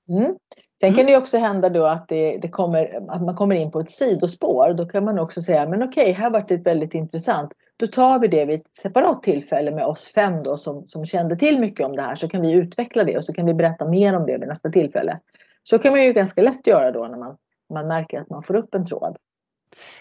Mm. 0.09 0.35
Sen 0.81 0.93
kan 0.93 1.05
det 1.05 1.17
också 1.17 1.37
hända 1.37 1.69
då 1.69 1.85
att, 1.85 2.07
det, 2.07 2.37
det, 2.37 2.49
kommer, 2.49 3.05
att 3.09 3.21
man 3.21 3.35
kommer 3.35 3.55
in 3.55 3.71
på 3.71 3.79
ett 3.79 3.91
sidospår. 3.91 4.73
Då 4.73 4.85
kan 4.85 5.05
man 5.05 5.19
också 5.19 5.41
säga, 5.41 5.69
men 5.69 5.83
okej, 5.83 6.11
här 6.11 6.29
var 6.29 6.45
det 6.47 6.57
väldigt 6.57 6.93
intressant. 6.93 7.53
Då 7.77 7.87
tar 7.87 8.19
vi 8.19 8.27
det 8.27 8.45
vid 8.45 8.59
ett 8.59 8.75
separat 8.81 9.23
tillfälle 9.23 9.71
med 9.71 9.85
oss 9.85 10.11
fem 10.13 10.43
då 10.43 10.57
som, 10.57 10.87
som 10.87 11.05
kände 11.05 11.35
till 11.35 11.59
mycket 11.59 11.85
om 11.85 11.95
det 11.95 12.01
här. 12.01 12.15
Så 12.15 12.29
kan 12.29 12.41
vi 12.41 12.51
utveckla 12.51 13.03
det 13.03 13.17
och 13.17 13.25
så 13.25 13.33
kan 13.33 13.45
vi 13.45 13.53
berätta 13.53 13.87
mer 13.87 14.15
om 14.15 14.25
det 14.25 14.37
vid 14.37 14.47
nästa 14.47 14.69
tillfälle. 14.69 15.19
Så 15.63 15.79
kan 15.79 15.91
man 15.91 16.03
ju 16.03 16.13
ganska 16.13 16.41
lätt 16.41 16.67
göra 16.67 16.91
då 16.91 17.07
när 17.07 17.17
man, 17.17 17.37
man 17.73 17.87
märker 17.87 18.21
att 18.21 18.29
man 18.29 18.43
får 18.43 18.55
upp 18.55 18.75
en 18.75 18.85
tråd. 18.85 19.17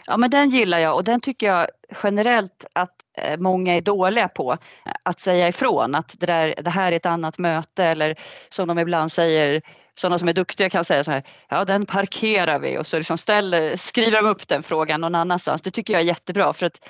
Ja 0.07 0.17
men 0.17 0.31
den 0.31 0.51
gillar 0.51 0.79
jag 0.79 0.95
och 0.95 1.05
den 1.05 1.21
tycker 1.21 1.47
jag 1.47 1.67
generellt 2.03 2.65
att 2.73 2.95
eh, 3.19 3.39
många 3.39 3.77
är 3.77 3.81
dåliga 3.81 4.29
på. 4.29 4.59
Att 5.03 5.21
säga 5.21 5.49
ifrån 5.49 5.95
att 5.95 6.15
det, 6.19 6.27
där, 6.27 6.55
det 6.63 6.71
här 6.71 6.93
är 6.93 6.97
ett 6.97 7.07
annat 7.07 7.39
möte 7.39 7.85
eller 7.85 8.15
som 8.49 8.69
de 8.69 8.79
ibland 8.79 9.13
säger, 9.13 9.63
sådana 9.95 10.19
som 10.19 10.29
är 10.29 10.33
duktiga 10.33 10.71
kan 10.71 10.85
säga 10.85 11.05
så 11.05 11.11
här, 11.11 11.23
ja 11.49 11.65
den 11.65 11.87
parkerar 11.87 12.59
vi 12.59 12.79
och 12.79 12.87
så 12.87 12.99
liksom 12.99 13.19
ställer, 13.19 13.77
skriver 13.77 14.23
de 14.23 14.29
upp 14.29 14.49
den 14.49 14.63
frågan 14.63 15.01
någon 15.01 15.15
annanstans. 15.15 15.63
Det 15.63 15.71
tycker 15.71 15.93
jag 15.93 16.01
är 16.03 16.07
jättebra 16.07 16.53
för 16.53 16.67
att 16.67 16.81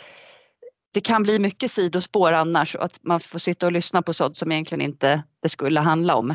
det 0.94 1.00
kan 1.00 1.22
bli 1.22 1.38
mycket 1.38 1.70
sidospår 1.70 2.32
annars 2.32 2.74
och 2.74 2.84
att 2.84 2.98
man 3.02 3.20
får 3.20 3.38
sitta 3.38 3.66
och 3.66 3.72
lyssna 3.72 4.02
på 4.02 4.14
sånt 4.14 4.38
som 4.38 4.52
egentligen 4.52 4.82
inte 4.82 5.22
det 5.42 5.48
skulle 5.48 5.80
handla 5.80 6.14
om. 6.14 6.34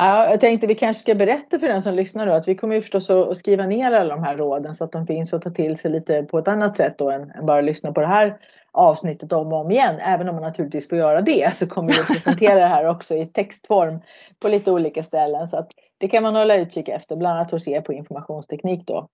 Ja, 0.00 0.30
jag 0.30 0.40
tänkte 0.40 0.66
vi 0.66 0.74
kanske 0.74 1.02
ska 1.02 1.14
berätta 1.14 1.58
för 1.58 1.68
den 1.68 1.82
som 1.82 1.94
lyssnar 1.94 2.26
då 2.26 2.32
att 2.32 2.48
vi 2.48 2.54
kommer 2.54 2.74
ju 2.74 2.82
förstås 2.82 3.10
att 3.10 3.38
skriva 3.38 3.66
ner 3.66 3.92
alla 3.92 4.16
de 4.16 4.24
här 4.24 4.36
råden 4.36 4.74
så 4.74 4.84
att 4.84 4.92
de 4.92 5.06
finns 5.06 5.34
att 5.34 5.42
ta 5.42 5.50
till 5.50 5.76
sig 5.76 5.90
lite 5.90 6.22
på 6.22 6.38
ett 6.38 6.48
annat 6.48 6.76
sätt 6.76 6.98
då 6.98 7.10
än, 7.10 7.32
bara 7.42 7.60
lyssna 7.60 7.92
på 7.92 8.00
det 8.00 8.06
här 8.06 8.36
avsnittet 8.72 9.32
om 9.32 9.52
och 9.52 9.60
om 9.60 9.70
igen. 9.70 9.94
Även 10.00 10.28
om 10.28 10.34
man 10.34 10.44
naturligtvis 10.44 10.88
får 10.88 10.98
göra 10.98 11.20
det 11.20 11.56
så 11.56 11.66
kommer 11.66 11.92
vi 11.92 12.00
att 12.00 12.06
presentera 12.06 12.54
det 12.54 12.66
här 12.66 12.88
också 12.88 13.14
i 13.14 13.26
textform 13.26 14.00
på 14.40 14.48
lite 14.48 14.70
olika 14.70 15.02
ställen. 15.02 15.48
Så 15.48 15.58
att 15.58 15.70
Det 15.98 16.08
kan 16.08 16.22
man 16.22 16.36
hålla 16.36 16.56
utkik 16.56 16.88
efter, 16.88 17.16
bland 17.16 17.38
annat 17.38 17.50
hos 17.50 17.68
er 17.68 17.80
på 17.80 17.92
informationsteknik 17.92 18.86
då. 18.86 19.08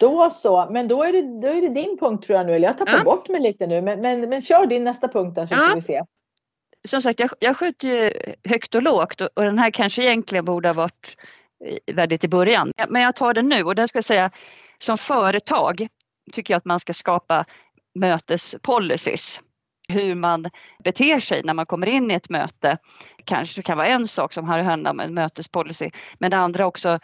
Då 0.00 0.30
så, 0.30 0.66
men 0.70 0.88
då 0.88 1.02
är 1.02 1.12
det, 1.12 1.40
då 1.40 1.48
är 1.48 1.60
det 1.60 1.68
din 1.68 1.98
punkt 1.98 2.26
tror 2.26 2.38
jag 2.38 2.46
nu, 2.46 2.54
eller 2.54 2.68
jag 2.68 2.78
tappar 2.78 2.98
ja. 2.98 3.04
bort 3.04 3.28
mig 3.28 3.40
lite 3.40 3.66
nu, 3.66 3.82
men, 3.82 4.00
men, 4.00 4.20
men 4.28 4.40
kör 4.40 4.66
din 4.66 4.84
nästa 4.84 5.08
punkt 5.08 5.34
där 5.34 5.46
så 5.46 5.54
ja. 5.54 5.68
får 5.68 5.74
vi 5.74 5.80
se. 5.80 6.02
Som 6.86 7.02
sagt, 7.02 7.20
jag, 7.20 7.30
jag 7.38 7.56
skjuter 7.56 7.88
ju 7.88 8.12
högt 8.44 8.74
och 8.74 8.82
lågt 8.82 9.20
och, 9.20 9.28
och 9.34 9.42
den 9.42 9.58
här 9.58 9.70
kanske 9.70 10.02
egentligen 10.02 10.44
borde 10.44 10.68
ha 10.68 10.74
varit 10.74 11.16
väldigt 11.92 12.24
i 12.24 12.28
början. 12.28 12.72
Men 12.88 13.02
jag 13.02 13.16
tar 13.16 13.34
den 13.34 13.48
nu 13.48 13.62
och 13.62 13.74
där 13.74 13.86
ska 13.86 13.98
jag 13.98 14.04
säga 14.04 14.30
som 14.78 14.98
företag 14.98 15.88
tycker 16.32 16.54
jag 16.54 16.58
att 16.58 16.64
man 16.64 16.80
ska 16.80 16.92
skapa 16.92 17.44
mötespolicies. 17.94 19.40
Hur 19.88 20.14
man 20.14 20.50
beter 20.84 21.20
sig 21.20 21.42
när 21.42 21.54
man 21.54 21.66
kommer 21.66 21.86
in 21.86 22.10
i 22.10 22.14
ett 22.14 22.28
möte 22.28 22.78
kanske 23.24 23.62
kan 23.62 23.78
vara 23.78 23.86
en 23.86 24.08
sak 24.08 24.32
som 24.32 24.48
har 24.48 24.58
handlat 24.58 24.90
om 24.90 25.00
en 25.00 25.14
mötespolicy. 25.14 25.90
Men 26.18 26.30
det 26.30 26.36
andra 26.36 26.66
också, 26.66 26.98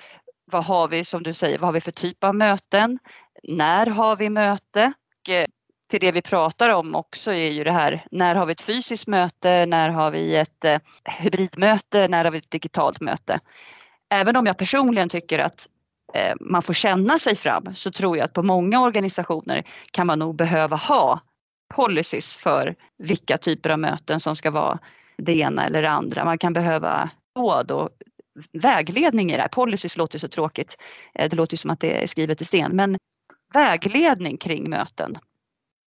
vad 0.45 0.65
har 0.65 0.89
vi 0.89 1.05
som 1.05 1.23
du 1.23 1.35
säger, 1.35 1.59
vad 1.59 1.69
har 1.69 1.73
vi 1.73 1.81
för 1.81 1.91
typ 1.91 2.25
av 2.25 2.35
möten? 2.35 2.99
När 3.43 3.87
har 3.87 4.17
vi 4.17 4.31
möte? 4.31 4.93
Eh, 5.29 5.45
till 5.93 6.01
det 6.01 6.13
vi 6.13 6.23
pratar 6.23 6.69
om 6.69 6.95
också 6.95 7.33
är 7.33 7.51
ju 7.51 7.65
det 7.65 7.73
här, 7.73 8.07
när 8.11 8.35
har 8.35 8.47
vi 8.47 8.53
ett 8.53 8.61
fysiskt 8.61 9.07
möte? 9.07 9.67
När 9.67 9.89
har 9.89 10.11
vi 10.11 10.37
ett 10.37 10.65
eh, 10.65 10.81
hybridmöte? 11.05 12.09
När 12.09 12.25
har 12.25 12.31
vi 12.31 12.39
ett 12.39 12.51
digitalt 12.51 13.01
möte? 13.01 13.41
Även 14.11 14.37
om 14.37 14.47
jag 14.47 14.59
personligen 14.59 15.09
tycker 15.09 15.39
att 15.39 15.69
eh, 16.15 16.35
man 16.41 16.63
får 16.63 16.75
känna 16.75 17.19
sig 17.19 17.37
fram 17.37 17.75
så 17.75 17.91
tror 17.91 18.17
jag 18.17 18.25
att 18.25 18.33
på 18.33 18.43
många 18.43 18.81
organisationer 18.81 19.63
kan 19.91 20.07
man 20.07 20.19
nog 20.19 20.37
behöva 20.37 20.77
ha 20.77 21.21
policies 21.75 22.37
för 22.37 22.75
vilka 22.99 23.37
typer 23.37 23.71
av 23.71 23.79
möten 23.79 24.21
som 24.21 24.37
ska 24.37 24.51
vara 24.51 24.79
det 25.17 25.39
ena 25.39 25.67
eller 25.67 25.83
det 25.83 25.91
andra. 25.91 26.25
Man 26.25 26.39
kan 26.39 26.53
behöva 26.53 27.11
råd 27.39 27.71
och 27.71 27.91
vägledning 28.53 29.31
i 29.31 29.37
det 29.37 29.43
här. 29.43 29.49
Policies 29.49 29.97
låter 29.97 30.19
så 30.19 30.29
tråkigt. 30.29 30.77
Eh, 31.15 31.31
det 31.31 31.37
låter 31.37 31.57
som 31.57 31.71
att 31.71 31.81
det 31.81 32.03
är 32.03 32.07
skrivet 32.07 32.41
i 32.41 32.45
sten, 32.45 32.77
men 32.77 32.99
vägledning 33.55 34.37
kring 34.37 34.71
möten. 34.71 35.19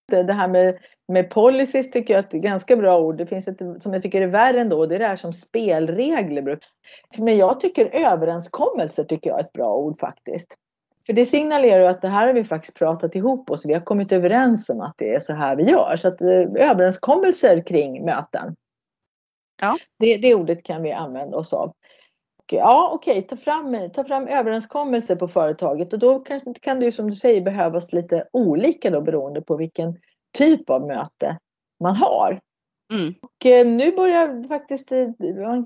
Det 0.07 0.33
här 0.33 0.47
med, 0.47 0.77
med 1.07 1.29
policies 1.29 1.91
tycker 1.91 2.13
jag 2.13 2.23
är 2.23 2.27
ett 2.27 2.43
ganska 2.43 2.75
bra 2.75 2.99
ord. 2.99 3.17
Det 3.17 3.25
finns 3.25 3.47
ett 3.47 3.81
som 3.81 3.93
jag 3.93 4.01
tycker 4.01 4.21
är 4.21 4.27
värre 4.27 4.61
ändå. 4.61 4.85
Det 4.85 4.95
är 4.95 4.99
det 4.99 5.07
här 5.07 5.15
som 5.15 5.33
spelregler. 5.33 6.59
Men 7.17 7.37
jag 7.37 7.59
tycker 7.59 7.89
överenskommelser 7.93 9.03
tycker 9.03 9.29
jag 9.29 9.39
är 9.39 9.43
ett 9.43 9.53
bra 9.53 9.75
ord 9.75 9.99
faktiskt. 9.99 10.55
För 11.05 11.13
det 11.13 11.25
signalerar 11.25 11.79
ju 11.79 11.87
att 11.87 12.01
det 12.01 12.07
här 12.07 12.27
har 12.27 12.33
vi 12.33 12.43
faktiskt 12.43 12.77
pratat 12.77 13.15
ihop 13.15 13.49
oss. 13.49 13.65
Vi 13.65 13.73
har 13.73 13.81
kommit 13.81 14.11
överens 14.11 14.69
om 14.69 14.81
att 14.81 14.93
det 14.97 15.13
är 15.13 15.19
så 15.19 15.33
här 15.33 15.55
vi 15.55 15.63
gör. 15.63 15.95
Så 15.95 16.07
att 16.07 16.21
eh, 16.21 16.69
överenskommelser 16.69 17.61
kring 17.61 18.05
möten. 18.05 18.55
Ja. 19.61 19.77
Det, 19.99 20.17
det 20.17 20.35
ordet 20.35 20.63
kan 20.63 20.83
vi 20.83 20.91
använda 20.91 21.37
oss 21.37 21.53
av. 21.53 21.73
Ja 22.51 22.89
okej, 22.93 23.11
okay, 23.11 23.27
ta, 23.27 23.35
fram, 23.35 23.77
ta 23.93 24.03
fram 24.03 24.27
överenskommelser 24.27 25.15
på 25.15 25.27
företaget 25.27 25.93
och 25.93 25.99
då 25.99 26.19
kan, 26.19 26.41
kan 26.61 26.79
det 26.79 26.85
ju 26.85 26.91
som 26.91 27.09
du 27.09 27.15
säger 27.15 27.41
behövas 27.41 27.93
lite 27.93 28.27
olika 28.33 28.89
då 28.89 29.01
beroende 29.01 29.41
på 29.41 29.57
vilken 29.57 29.97
typ 30.37 30.69
av 30.69 30.87
möte 30.87 31.37
man 31.79 31.95
har. 31.95 32.39
Mm. 32.93 33.13
Och 33.21 33.45
eh, 33.45 33.67
nu 33.67 33.91
börjar 33.91 34.47
faktiskt 34.47 34.91
eh, 34.91 35.07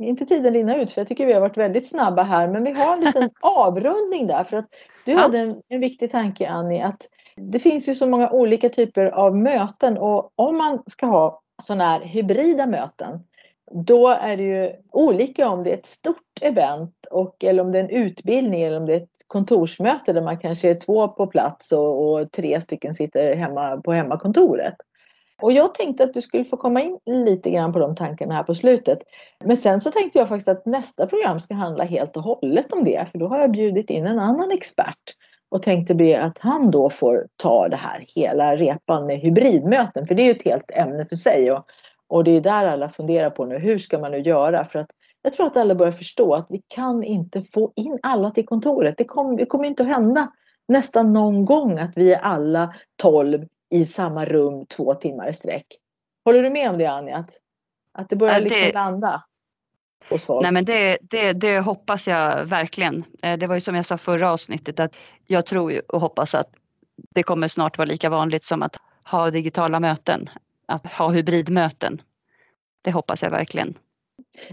inte 0.02 0.26
tiden 0.26 0.54
rinna 0.54 0.76
ut 0.76 0.92
för 0.92 1.02
jag 1.02 1.08
tycker 1.08 1.26
vi 1.26 1.34
har 1.34 1.42
varit 1.42 1.58
väldigt 1.58 1.90
snabba 1.90 2.24
här 2.24 2.48
men 2.48 2.64
vi 2.64 2.72
har 2.72 2.94
en 2.94 3.04
liten 3.04 3.30
avrundning 3.42 4.28
där 4.28 4.44
för 4.44 4.58
att 4.58 4.68
du 5.06 5.12
ja. 5.12 5.18
hade 5.18 5.40
en, 5.40 5.62
en 5.68 5.80
viktig 5.80 6.12
tanke 6.12 6.50
Annie 6.50 6.82
att 6.82 7.08
det 7.36 7.60
finns 7.60 7.90
ju 7.90 7.96
så 7.96 8.08
många 8.08 8.30
olika 8.30 8.70
typer 8.70 9.06
av 9.06 9.38
möten 9.38 9.98
och 9.98 10.32
om 10.36 10.58
man 10.58 10.84
ska 10.86 11.06
ha 11.06 11.42
sådana 11.62 11.84
här 11.84 12.02
hybrida 12.02 12.66
möten 12.66 13.20
då 13.72 14.08
är 14.08 14.38
det 14.38 14.44
ju 14.44 14.72
olika 14.92 15.50
om 15.50 15.64
det 15.64 15.70
är 15.70 15.78
ett 15.78 15.86
stort 15.86 16.42
event 16.42 16.96
och, 17.12 17.44
eller 17.44 17.64
om 17.64 17.72
det 17.72 17.80
är 17.80 17.84
en 17.84 17.90
utbildning 17.90 18.62
eller 18.62 18.78
om 18.78 18.86
det 18.86 18.94
är 18.94 19.02
ett 19.02 19.10
kontorsmöte 19.28 20.14
där 20.14 20.22
man 20.22 20.38
kanske 20.38 20.70
är 20.70 20.76
två 20.76 21.08
på 21.08 21.28
plats 21.28 21.72
och, 21.72 22.12
och 22.12 22.32
tre 22.32 22.62
stycken 22.62 22.94
sitter 22.94 23.36
hemma 23.36 23.78
på 23.78 23.94
hemmakontoret. 23.94 24.76
Och 25.42 25.52
jag 25.52 25.74
tänkte 25.74 26.04
att 26.04 26.14
du 26.14 26.22
skulle 26.22 26.46
få 26.46 26.58
komma 26.58 26.82
in 26.82 27.00
lite 27.06 27.50
grann 27.50 27.74
på 27.74 27.80
de 27.80 27.96
tankarna 27.96 28.34
här 28.34 28.44
på 28.44 28.56
slutet. 28.56 29.00
Men 29.46 29.58
sen 29.58 29.82
så 29.82 29.92
tänkte 29.92 30.20
jag 30.20 30.30
faktiskt 30.30 30.48
att 30.48 30.66
nästa 30.66 31.08
program 31.08 31.40
ska 31.40 31.54
handla 31.54 31.84
helt 31.84 32.18
och 32.18 32.24
hållet 32.24 32.74
om 32.74 32.84
det. 32.84 33.08
För 33.12 33.20
då 33.20 33.28
har 33.28 33.40
jag 33.40 33.52
bjudit 33.52 33.90
in 33.90 34.08
en 34.08 34.20
annan 34.20 34.52
expert 34.52 35.16
och 35.50 35.64
tänkte 35.64 35.96
be 35.96 36.22
att 36.22 36.38
han 36.38 36.72
då 36.72 36.90
får 36.90 37.28
ta 37.36 37.68
det 37.68 37.76
här 37.76 38.06
hela 38.16 38.56
repan 38.56 39.06
med 39.06 39.20
hybridmöten. 39.20 40.08
För 40.08 40.16
det 40.16 40.22
är 40.22 40.26
ju 40.26 40.32
ett 40.32 40.46
helt 40.46 40.72
ämne 40.72 41.06
för 41.06 41.16
sig. 41.16 41.52
Och, 41.52 41.66
och 42.10 42.24
det 42.24 42.32
är 42.32 42.42
där 42.42 42.68
alla 42.68 42.90
funderar 42.90 43.30
på 43.30 43.46
nu. 43.46 43.58
Hur 43.58 43.78
ska 43.78 44.00
man 44.00 44.12
nu 44.12 44.18
göra? 44.18 44.66
För 44.66 44.80
att 44.80 44.90
jag 45.22 45.34
tror 45.34 45.48
att 45.48 45.58
alla 45.58 45.76
börjar 45.76 45.92
förstå 45.92 46.34
att 46.34 46.48
vi 46.50 46.62
kan 46.68 47.04
inte 47.04 47.42
få 47.42 47.74
in 47.76 48.00
alla 48.04 48.32
till 48.32 48.46
kontoret. 48.46 48.98
Det 48.98 49.04
kommer, 49.04 49.38
det 49.38 49.46
kommer 49.46 49.66
inte 49.66 49.84
att 49.84 49.90
hända 49.90 50.32
nästan 50.68 51.14
någon 51.14 51.46
gång 51.46 51.80
att 51.80 51.98
vi 51.98 52.14
är 52.14 52.20
alla 52.20 52.74
12 53.02 53.46
i 53.70 53.86
samma 53.86 54.26
rum 54.26 54.66
två 54.66 54.94
timmar 54.94 55.30
i 55.30 55.34
sträck. 55.34 55.66
Håller 56.26 56.44
du 56.44 56.50
med 56.50 56.70
om 56.70 56.78
det 56.78 56.86
Anja? 56.86 57.18
Att, 57.18 57.32
att 57.94 58.10
det 58.10 58.16
börjar 58.16 58.34
ja, 58.34 58.40
det... 58.40 58.50
liksom 58.50 58.72
landa? 58.74 59.24
Nej 60.42 60.52
men 60.52 60.66
det, 60.66 60.98
det, 61.02 61.34
det, 61.34 61.60
hoppas 61.60 62.08
jag 62.08 62.46
verkligen. 62.46 63.04
Eh, 63.24 63.38
det 63.38 63.48
var 63.48 63.56
ju 63.56 63.62
som 63.62 63.76
jag 63.76 63.86
sa 63.86 63.98
förra 63.98 64.32
avsnittet 64.32 64.80
att 64.80 64.92
jag 65.28 65.46
tror 65.46 65.92
och 65.92 66.02
hoppas 66.02 66.36
att 66.36 66.50
det 67.10 67.24
kommer 67.24 67.48
snart 67.48 67.78
vara 67.78 67.86
lika 67.86 68.10
vanligt 68.10 68.46
som 68.46 68.64
att 68.64 68.76
ha 69.04 69.32
digitala 69.32 69.80
möten, 69.80 70.30
att 70.70 70.86
ha 70.86 71.12
hybridmöten. 71.12 72.02
Det 72.82 72.92
hoppas 72.92 73.22
jag 73.22 73.30
verkligen. 73.32 73.78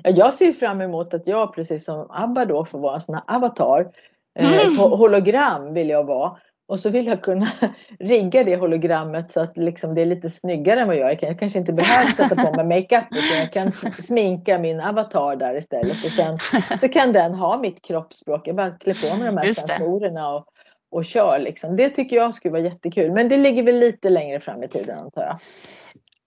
Jag 0.03 0.35
ser 0.35 0.53
fram 0.53 0.81
emot 0.81 1.15
att 1.15 1.27
jag 1.27 1.55
precis 1.55 1.85
som 1.85 2.07
Abba 2.11 2.45
då 2.45 2.65
får 2.65 2.79
vara 2.79 2.95
en 2.95 3.01
sån 3.01 3.15
här 3.15 3.37
avatar. 3.37 3.93
Eh, 4.39 4.67
mm. 4.67 4.77
hologram 4.77 5.75
vill 5.75 5.89
jag 5.89 6.05
vara. 6.05 6.37
Och 6.69 6.81
så 6.81 6.91
vill 6.91 7.07
jag 7.07 7.23
kunna 7.23 7.47
rigga 8.01 8.45
det 8.45 8.57
hologrammet 8.57 9.33
så 9.33 9.41
att 9.41 9.57
liksom 9.57 9.95
det 9.95 10.03
är 10.03 10.07
lite 10.07 10.31
snyggare 10.31 10.81
än 10.81 10.87
vad 10.87 10.97
jag 10.97 11.13
är. 11.13 11.27
Jag 11.27 11.39
kanske 11.39 11.59
inte 11.59 11.73
behöver 11.73 12.13
sätta 12.13 12.37
på 12.37 12.65
mig 12.65 12.81
makeup 12.81 13.05
utan 13.11 13.39
jag 13.39 13.53
kan 13.53 13.73
sminka 14.03 14.59
min 14.59 14.81
avatar 14.81 15.37
där 15.37 15.59
istället. 15.59 16.05
Och 16.05 16.11
sen 16.11 16.39
så 16.81 16.89
kan 16.89 17.13
den 17.13 17.35
ha 17.35 17.59
mitt 17.59 17.83
kroppsspråk. 17.85 18.49
Jag 18.49 18.57
bara 18.57 18.71
klär 18.71 19.11
på 19.11 19.17
mig 19.17 19.27
de 19.27 19.37
här 19.37 19.55
sensorerna 19.55 20.35
och, 20.35 20.47
och 20.91 21.05
kör 21.05 21.39
liksom. 21.39 21.77
Det 21.77 21.89
tycker 21.89 22.17
jag 22.17 22.35
skulle 22.35 22.53
vara 22.53 22.63
jättekul. 22.63 23.13
Men 23.13 23.29
det 23.29 23.37
ligger 23.37 23.63
väl 23.63 23.79
lite 23.79 24.11
längre 24.11 24.41
fram 24.41 24.63
i 24.63 24.69
tiden 24.69 24.99
antar 24.99 25.23
jag. 25.23 25.39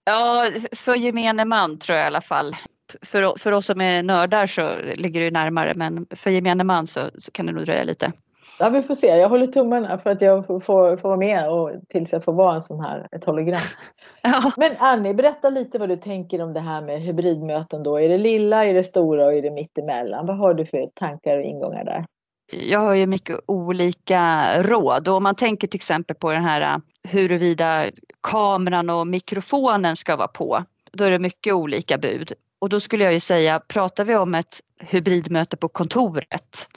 Ja, 0.04 0.50
för 0.72 0.94
gemene 0.94 1.44
man 1.44 1.78
tror 1.78 1.98
jag 1.98 2.04
i 2.04 2.06
alla 2.06 2.20
fall. 2.20 2.56
För, 3.02 3.38
för 3.38 3.52
oss 3.52 3.66
som 3.66 3.80
är 3.80 4.02
nördar 4.02 4.46
så 4.46 4.76
ligger 4.94 5.20
det 5.20 5.30
närmare 5.30 5.74
men 5.74 6.06
för 6.16 6.30
gemene 6.30 6.64
man 6.64 6.86
så, 6.86 7.10
så 7.18 7.30
kan 7.30 7.46
det 7.46 7.52
nog 7.52 7.64
dröja 7.64 7.84
lite. 7.84 8.12
Ja, 8.58 8.68
vi 8.68 8.82
får 8.82 8.94
se. 8.94 9.06
Jag 9.06 9.28
håller 9.28 9.46
tummarna 9.46 9.98
för 9.98 10.10
att 10.10 10.20
jag 10.20 10.46
får, 10.46 10.60
får, 10.60 10.96
får 10.96 11.08
vara 11.08 11.18
med 11.18 11.50
och 11.50 11.70
tills 11.88 12.12
jag 12.12 12.24
får 12.24 12.32
vara 12.32 12.54
en 12.54 12.60
sån 12.60 12.80
här, 12.80 13.08
ett 13.12 13.24
hologram. 13.24 13.60
Ja. 14.22 14.52
Men 14.56 14.72
Annie, 14.78 15.14
berätta 15.14 15.50
lite 15.50 15.78
vad 15.78 15.88
du 15.88 15.96
tänker 15.96 16.42
om 16.42 16.52
det 16.52 16.60
här 16.60 16.82
med 16.82 17.00
hybridmöten 17.00 17.82
då. 17.82 18.00
Är 18.00 18.08
det 18.08 18.18
lilla, 18.18 18.64
är 18.64 18.74
det 18.74 18.84
stora 18.84 19.26
och 19.26 19.34
är 19.34 19.42
det 19.42 19.50
mittemellan? 19.50 20.26
Vad 20.26 20.38
har 20.38 20.54
du 20.54 20.66
för 20.66 20.86
tankar 20.94 21.38
och 21.38 21.44
ingångar 21.44 21.84
där? 21.84 22.06
Jag 22.52 22.80
har 22.80 22.94
ju 22.94 23.06
mycket 23.06 23.40
olika 23.46 24.52
råd 24.62 25.08
och 25.08 25.14
om 25.14 25.22
man 25.22 25.34
tänker 25.34 25.68
till 25.68 25.78
exempel 25.78 26.16
på 26.16 26.32
den 26.32 26.44
här 26.44 26.80
huruvida 27.08 27.90
kameran 28.22 28.90
och 28.90 29.06
mikrofonen 29.06 29.96
ska 29.96 30.16
vara 30.16 30.28
på. 30.28 30.64
Då 30.92 31.04
är 31.04 31.10
det 31.10 31.18
mycket 31.18 31.54
olika 31.54 31.98
bud. 31.98 32.32
Och 32.58 32.68
då 32.68 32.80
skulle 32.80 33.04
jag 33.04 33.12
ju 33.12 33.20
säga, 33.20 33.60
pratar 33.60 34.04
vi 34.04 34.16
om 34.16 34.34
ett 34.34 34.60
hybridmöte 34.78 35.56
på 35.56 35.68
kontoret 35.68 36.68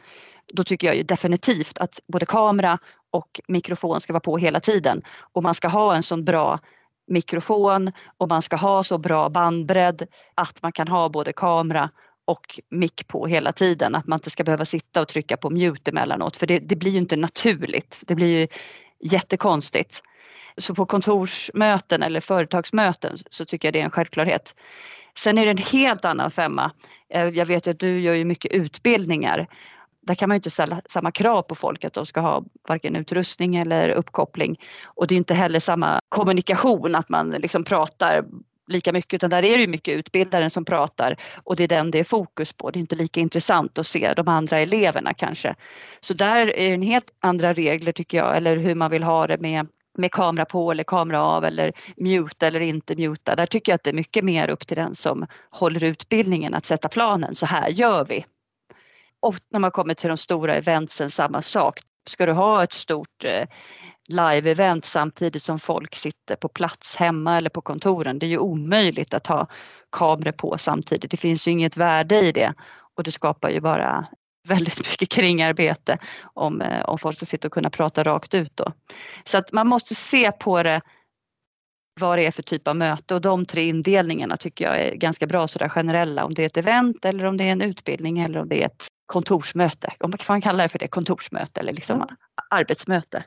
då 0.54 0.64
tycker 0.64 0.88
jag 0.88 0.96
ju 0.96 1.04
definitivt 1.04 1.78
att 1.78 2.00
både 2.08 2.26
kamera 2.26 2.80
och 3.12 3.42
mikrofon 3.48 4.02
ska 4.02 4.14
vara 4.14 4.22
på 4.22 4.38
hela 4.38 4.60
tiden. 4.60 5.02
Och 5.34 5.44
man 5.44 5.54
ska 5.54 5.68
ha 5.68 5.96
en 5.96 6.04
sån 6.04 6.26
bra 6.26 6.60
mikrofon 7.08 7.92
och 8.18 8.30
man 8.30 8.42
ska 8.42 8.56
ha 8.56 8.84
så 8.84 8.98
bra 8.98 9.30
bandbredd 9.30 10.08
att 10.36 10.62
man 10.62 10.72
kan 10.72 10.88
ha 10.88 11.10
både 11.10 11.34
kamera 11.34 11.90
och 12.26 12.60
mick 12.70 13.08
på 13.08 13.28
hela 13.28 13.54
tiden. 13.54 13.96
Att 13.96 14.08
man 14.08 14.18
inte 14.18 14.30
ska 14.30 14.44
behöva 14.44 14.66
sitta 14.66 15.02
och 15.02 15.08
trycka 15.08 15.38
på 15.38 15.50
mute 15.50 15.92
emellanåt 15.92 16.38
för 16.38 16.48
det, 16.48 16.60
det 16.60 16.76
blir 16.76 16.92
ju 16.92 16.98
inte 16.98 17.16
naturligt. 17.16 18.04
Det 18.08 18.16
blir 18.16 18.28
ju 18.28 18.48
jättekonstigt. 19.00 20.02
Så 20.58 20.76
på 20.76 20.86
kontorsmöten 20.86 22.04
eller 22.04 22.20
företagsmöten 22.20 23.18
så 23.30 23.46
tycker 23.46 23.68
jag 23.68 23.74
det 23.74 23.80
är 23.80 23.86
en 23.86 23.92
självklarhet. 23.92 24.56
Sen 25.18 25.38
är 25.38 25.46
det 25.46 25.52
en 25.52 25.58
helt 25.58 26.06
annan 26.06 26.32
femma. 26.32 26.72
Eh, 27.10 27.28
jag 27.28 27.46
vet 27.46 27.68
att 27.68 27.80
du 27.80 28.02
gör 28.02 28.14
ju 28.14 28.26
mycket 28.26 28.52
utbildningar 28.52 29.48
där 30.08 30.16
kan 30.16 30.30
man 30.30 30.36
inte 30.36 30.52
ställa 30.52 30.82
samma 30.86 31.12
krav 31.12 31.42
på 31.42 31.56
folk 31.56 31.84
att 31.84 31.94
de 31.94 32.06
ska 32.06 32.22
ha 32.22 32.44
varken 32.68 32.96
utrustning 32.96 33.56
eller 33.56 33.90
uppkoppling. 33.90 34.60
Och 34.84 35.08
det 35.08 35.16
är 35.16 35.18
inte 35.18 35.34
heller 35.34 35.60
samma 35.60 36.00
kommunikation, 36.10 36.96
att 36.96 37.10
man 37.10 37.30
liksom 37.30 37.64
pratar 37.64 38.26
lika 38.68 38.94
mycket 38.94 39.14
utan 39.14 39.30
där 39.30 39.46
är 39.46 39.58
det 39.58 39.62
ju 39.62 39.68
mycket 39.68 39.98
utbildaren 39.98 40.50
som 40.50 40.66
pratar 40.66 41.18
och 41.44 41.56
det 41.56 41.64
är 41.64 41.68
den 41.68 41.92
det 41.92 42.00
är 42.00 42.04
fokus 42.04 42.54
på. 42.54 42.72
Det 42.72 42.78
är 42.78 42.82
inte 42.82 42.96
lika 42.96 43.20
intressant 43.20 43.80
att 43.80 43.88
se 43.88 44.14
de 44.14 44.28
andra 44.28 44.60
eleverna 44.60 45.14
kanske. 45.14 45.56
Så 46.02 46.14
där 46.14 46.40
är 46.40 46.70
det 46.70 46.76
en 46.76 46.82
helt 46.82 47.12
andra 47.20 47.54
regler 47.54 47.92
tycker 47.92 48.18
jag 48.18 48.38
eller 48.38 48.58
hur 48.58 48.76
man 48.76 48.92
vill 48.92 49.04
ha 49.04 49.28
det 49.28 49.38
med 49.38 49.68
med 49.98 50.12
kamera 50.12 50.46
på 50.46 50.72
eller 50.72 50.84
kamera 50.84 51.22
av 51.22 51.46
eller 51.46 51.74
muta 51.98 52.48
eller 52.48 52.60
inte 52.60 52.96
muta. 52.96 53.36
Där 53.36 53.46
tycker 53.46 53.72
jag 53.72 53.76
att 53.76 53.84
det 53.84 53.90
är 53.90 53.94
mycket 53.94 54.24
mer 54.24 54.50
upp 54.50 54.68
till 54.68 54.78
den 54.78 54.96
som 54.96 55.28
håller 55.50 55.84
utbildningen 55.84 56.54
att 56.54 56.66
sätta 56.66 56.90
planen. 56.90 57.36
Så 57.36 57.46
här 57.46 57.70
gör 57.70 58.06
vi 58.06 58.26
Och 59.20 59.36
när 59.50 59.60
man 59.60 59.72
kommer 59.72 59.94
till 59.94 60.08
de 60.08 60.18
stora 60.18 60.56
eventsen 60.56 61.10
samma 61.10 61.42
sak. 61.42 61.80
Ska 62.10 62.26
du 62.26 62.32
ha 62.32 62.64
ett 62.64 62.74
stort 62.74 63.24
eh, 63.24 63.48
live-event 64.10 64.86
samtidigt 64.86 65.44
som 65.44 65.60
folk 65.60 65.96
sitter 65.96 66.36
på 66.36 66.48
plats 66.48 66.96
hemma 66.96 67.38
eller 67.38 67.50
på 67.50 67.62
kontoren. 67.62 68.20
Det 68.20 68.26
är 68.26 68.28
ju 68.28 68.38
omöjligt 68.38 69.14
att 69.14 69.28
ha 69.28 69.48
kameror 69.90 70.32
på 70.32 70.58
samtidigt. 70.58 71.12
Det 71.12 71.18
finns 71.18 71.48
ju 71.48 71.52
inget 71.52 71.78
värde 71.78 72.20
i 72.20 72.32
det 72.32 72.54
och 72.96 73.04
det 73.04 73.12
skapar 73.12 73.50
ju 73.50 73.60
bara 73.60 74.08
väldigt 74.48 74.80
mycket 74.80 75.10
kringarbete 75.10 75.98
om, 76.34 76.62
eh, 76.62 76.82
om 76.86 77.00
folk 77.00 77.16
ska 77.16 77.26
sitta 77.26 77.48
och 77.48 77.54
kunna 77.54 77.70
prata 77.70 78.04
rakt 78.04 78.34
ut 78.34 78.52
då. 78.56 78.74
Så 79.24 79.38
att 79.38 79.52
man 79.52 79.68
måste 79.68 79.96
se 79.96 80.32
på 80.32 80.64
det 80.64 80.82
vad 82.00 82.18
det 82.18 82.26
är 82.26 82.32
för 82.32 82.44
typ 82.44 82.68
av 82.68 82.76
möte 82.76 83.14
och 83.14 83.22
de 83.22 83.46
tre 83.46 83.68
indelningarna 83.68 84.38
tycker 84.38 84.66
jag 84.66 84.82
är 84.82 84.96
ganska 84.96 85.28
bra 85.28 85.48
sådär 85.48 85.70
generella. 85.70 86.26
Om 86.26 86.34
det 86.34 86.42
är 86.42 86.46
ett 86.46 86.58
event 86.58 87.06
eller 87.06 87.26
om 87.26 87.38
det 87.38 87.44
är 87.44 87.52
en 87.52 87.62
utbildning 87.62 88.20
eller 88.20 88.40
om 88.40 88.50
det 88.50 88.62
är 88.62 88.66
ett 88.66 88.84
kontorsmöte. 89.06 89.94
Om 90.00 90.10
man 90.10 90.18
kan 90.18 90.42
kalla 90.42 90.64
det 90.64 90.70
för 90.70 90.80
det, 90.80 90.88
kontorsmöte 90.88 91.60
eller 91.60 91.74
liksom 91.74 91.96
mm. 91.96 92.16
arbetsmöte. 92.50 93.24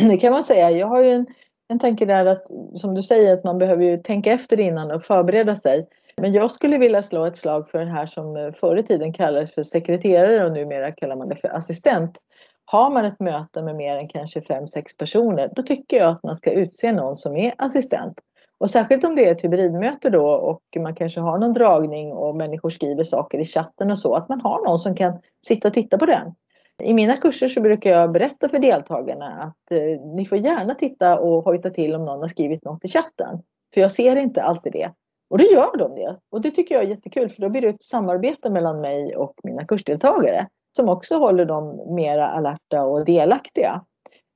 Det 0.00 0.16
kan 0.16 0.32
man 0.32 0.44
säga. 0.44 0.70
Jag 0.70 0.86
har 0.86 1.02
ju 1.02 1.10
en, 1.10 1.26
en 1.68 1.78
tanke 1.78 2.06
där 2.06 2.26
att 2.26 2.46
som 2.74 2.94
du 2.94 3.02
säger 3.02 3.34
att 3.34 3.44
man 3.44 3.58
behöver 3.58 3.84
ju 3.84 3.96
tänka 3.96 4.32
efter 4.32 4.60
innan 4.60 4.90
och 4.90 5.04
förbereda 5.04 5.56
sig. 5.56 5.86
Men 6.20 6.32
jag 6.32 6.50
skulle 6.50 6.78
vilja 6.78 7.02
slå 7.02 7.24
ett 7.24 7.36
slag 7.36 7.70
för 7.70 7.78
den 7.78 7.88
här 7.88 8.06
som 8.06 8.36
eh, 8.36 8.52
förr 8.52 8.76
i 8.76 8.82
tiden 8.82 9.12
kallades 9.12 9.54
för 9.54 9.62
sekreterare 9.62 10.44
och 10.44 10.52
numera 10.52 10.92
kallar 10.92 11.16
man 11.16 11.28
det 11.28 11.36
för 11.36 11.48
assistent. 11.48 12.18
Har 12.64 12.90
man 12.90 13.04
ett 13.04 13.20
möte 13.20 13.62
med 13.62 13.76
mer 13.76 13.96
än 13.96 14.08
kanske 14.08 14.42
fem 14.42 14.68
sex 14.68 14.96
personer, 14.96 15.50
då 15.56 15.62
tycker 15.62 15.96
jag 15.96 16.08
att 16.08 16.22
man 16.22 16.36
ska 16.36 16.50
utse 16.50 16.92
någon 16.92 17.16
som 17.16 17.36
är 17.36 17.52
assistent. 17.58 18.20
Och 18.58 18.70
särskilt 18.70 19.04
om 19.04 19.16
det 19.16 19.28
är 19.28 19.32
ett 19.32 19.44
hybridmöte 19.44 20.10
då 20.10 20.30
och 20.30 20.62
man 20.78 20.94
kanske 20.94 21.20
har 21.20 21.38
någon 21.38 21.52
dragning 21.52 22.12
och 22.12 22.36
människor 22.36 22.70
skriver 22.70 23.04
saker 23.04 23.38
i 23.38 23.44
chatten 23.44 23.90
och 23.90 23.98
så, 23.98 24.14
att 24.14 24.28
man 24.28 24.40
har 24.40 24.68
någon 24.68 24.78
som 24.78 24.94
kan 24.94 25.12
sitta 25.46 25.68
och 25.68 25.74
titta 25.74 25.98
på 25.98 26.06
den. 26.06 26.34
I 26.82 26.94
mina 26.94 27.16
kurser 27.16 27.48
så 27.48 27.60
brukar 27.60 27.90
jag 27.90 28.12
berätta 28.12 28.48
för 28.48 28.58
deltagarna 28.58 29.26
att 29.26 29.72
eh, 29.72 30.00
ni 30.14 30.26
får 30.26 30.38
gärna 30.38 30.74
titta 30.74 31.18
och 31.18 31.44
hojta 31.44 31.70
till 31.70 31.94
om 31.94 32.04
någon 32.04 32.20
har 32.20 32.28
skrivit 32.28 32.64
något 32.64 32.84
i 32.84 32.88
chatten. 32.88 33.42
För 33.74 33.80
jag 33.80 33.92
ser 33.92 34.16
inte 34.16 34.42
alltid 34.42 34.72
det. 34.72 34.90
Och 35.30 35.38
då 35.38 35.44
gör 35.44 35.76
de 35.76 35.94
det. 35.94 36.18
Och 36.30 36.40
det 36.40 36.50
tycker 36.50 36.74
jag 36.74 36.84
är 36.84 36.88
jättekul 36.88 37.28
för 37.28 37.42
då 37.42 37.48
blir 37.48 37.60
det 37.60 37.68
ett 37.68 37.82
samarbete 37.82 38.50
mellan 38.50 38.80
mig 38.80 39.16
och 39.16 39.34
mina 39.44 39.66
kursdeltagare 39.66 40.48
som 40.76 40.88
också 40.88 41.18
håller 41.18 41.44
dem 41.44 41.94
mera 41.94 42.26
alerta 42.26 42.84
och 42.84 43.04
delaktiga. 43.04 43.84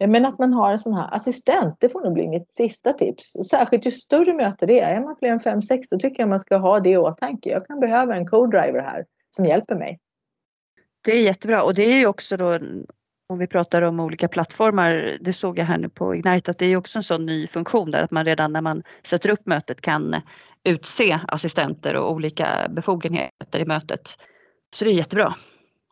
Eh, 0.00 0.08
men 0.08 0.26
att 0.26 0.38
man 0.38 0.52
har 0.52 0.72
en 0.72 0.78
sån 0.78 0.94
här 0.94 1.14
assistent, 1.14 1.76
det 1.80 1.88
får 1.88 2.00
nog 2.00 2.12
bli 2.12 2.28
mitt 2.28 2.52
sista 2.52 2.92
tips. 2.92 3.32
Särskilt 3.50 3.86
ju 3.86 3.90
större 3.90 4.34
möte 4.34 4.66
det 4.66 4.80
är, 4.80 4.96
är 4.96 5.00
man 5.00 5.16
fler 5.16 5.30
än 5.30 5.38
5-6 5.38 5.82
då 5.90 5.98
tycker 5.98 6.22
jag 6.22 6.28
man 6.28 6.40
ska 6.40 6.56
ha 6.56 6.80
det 6.80 6.90
i 6.90 6.96
åtanke. 6.96 7.50
Jag 7.50 7.66
kan 7.66 7.80
behöva 7.80 8.14
en 8.14 8.26
co-driver 8.26 8.82
här 8.82 9.06
som 9.30 9.44
hjälper 9.44 9.74
mig. 9.74 10.00
Det 11.04 11.12
är 11.12 11.22
jättebra 11.22 11.62
och 11.62 11.74
det 11.74 11.82
är 11.82 11.96
ju 11.96 12.06
också 12.06 12.36
då 12.36 12.58
om 13.28 13.38
vi 13.38 13.46
pratar 13.46 13.82
om 13.82 14.00
olika 14.00 14.28
plattformar, 14.28 15.18
det 15.20 15.32
såg 15.32 15.58
jag 15.58 15.64
här 15.64 15.78
nu 15.78 15.88
på 15.88 16.14
Ignite 16.14 16.50
att 16.50 16.58
det 16.58 16.66
är 16.66 16.76
också 16.76 16.98
en 16.98 17.02
sån 17.02 17.26
ny 17.26 17.46
funktion 17.46 17.90
där 17.90 18.02
att 18.02 18.10
man 18.10 18.24
redan 18.24 18.52
när 18.52 18.60
man 18.60 18.82
sätter 19.02 19.30
upp 19.30 19.46
mötet 19.46 19.80
kan 19.80 20.20
utse 20.64 21.20
assistenter 21.28 21.96
och 21.96 22.12
olika 22.12 22.66
befogenheter 22.70 23.60
i 23.60 23.64
mötet. 23.64 24.02
Så 24.76 24.84
det 24.84 24.90
är 24.90 24.94
jättebra. 24.94 25.34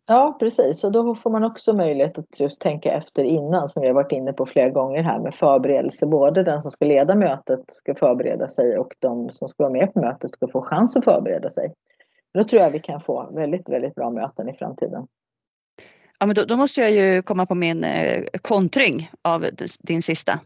Ja 0.06 0.36
precis 0.40 0.84
och 0.84 0.92
då 0.92 1.14
får 1.14 1.30
man 1.30 1.44
också 1.44 1.72
möjlighet 1.72 2.18
att 2.18 2.40
just 2.40 2.60
tänka 2.60 2.92
efter 2.92 3.24
innan 3.24 3.68
som 3.68 3.82
vi 3.82 3.88
har 3.88 3.94
varit 3.94 4.12
inne 4.12 4.32
på 4.32 4.46
flera 4.46 4.70
gånger 4.70 5.02
här 5.02 5.20
med 5.20 5.34
förberedelse. 5.34 6.06
Både 6.06 6.42
den 6.42 6.62
som 6.62 6.70
ska 6.70 6.84
leda 6.84 7.14
mötet 7.14 7.60
ska 7.66 7.94
förbereda 7.94 8.48
sig 8.48 8.78
och 8.78 8.94
de 8.98 9.30
som 9.30 9.48
ska 9.48 9.62
vara 9.62 9.72
med 9.72 9.94
på 9.94 10.00
mötet 10.00 10.30
ska 10.30 10.48
få 10.48 10.62
chans 10.62 10.96
att 10.96 11.04
förbereda 11.04 11.50
sig. 11.50 11.74
Då 12.34 12.44
tror 12.44 12.62
jag 12.62 12.70
vi 12.70 12.78
kan 12.78 13.00
få 13.00 13.30
väldigt, 13.34 13.68
väldigt 13.68 13.94
bra 13.94 14.10
möten 14.10 14.48
i 14.48 14.52
framtiden. 14.52 15.06
Ja 16.22 16.26
men 16.26 16.35
då, 16.35 16.44
då 16.44 16.56
måste 16.56 16.80
jag 16.80 16.90
ju 16.90 17.22
komma 17.22 17.46
på 17.46 17.54
min 17.54 17.85
eh, 17.85 18.24
kontring 18.42 19.11
av 19.22 19.50
din 19.78 20.02
sista. 20.02 20.40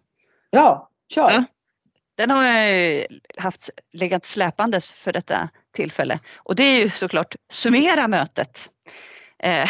Ja, 0.51 0.91
kör! 1.15 1.31
Ja. 1.31 1.45
Den 2.17 2.31
har 2.31 2.45
jag 2.45 3.07
haft 3.37 3.71
legat 3.93 4.27
släpandes 4.27 4.93
för 4.93 5.12
detta 5.12 5.49
tillfälle 5.75 6.21
och 6.37 6.57
det 6.57 6.62
är 6.62 6.81
ju 6.81 6.89
såklart 6.91 7.37
summera 7.51 8.09
mötet. 8.09 8.71
Eh, 9.39 9.49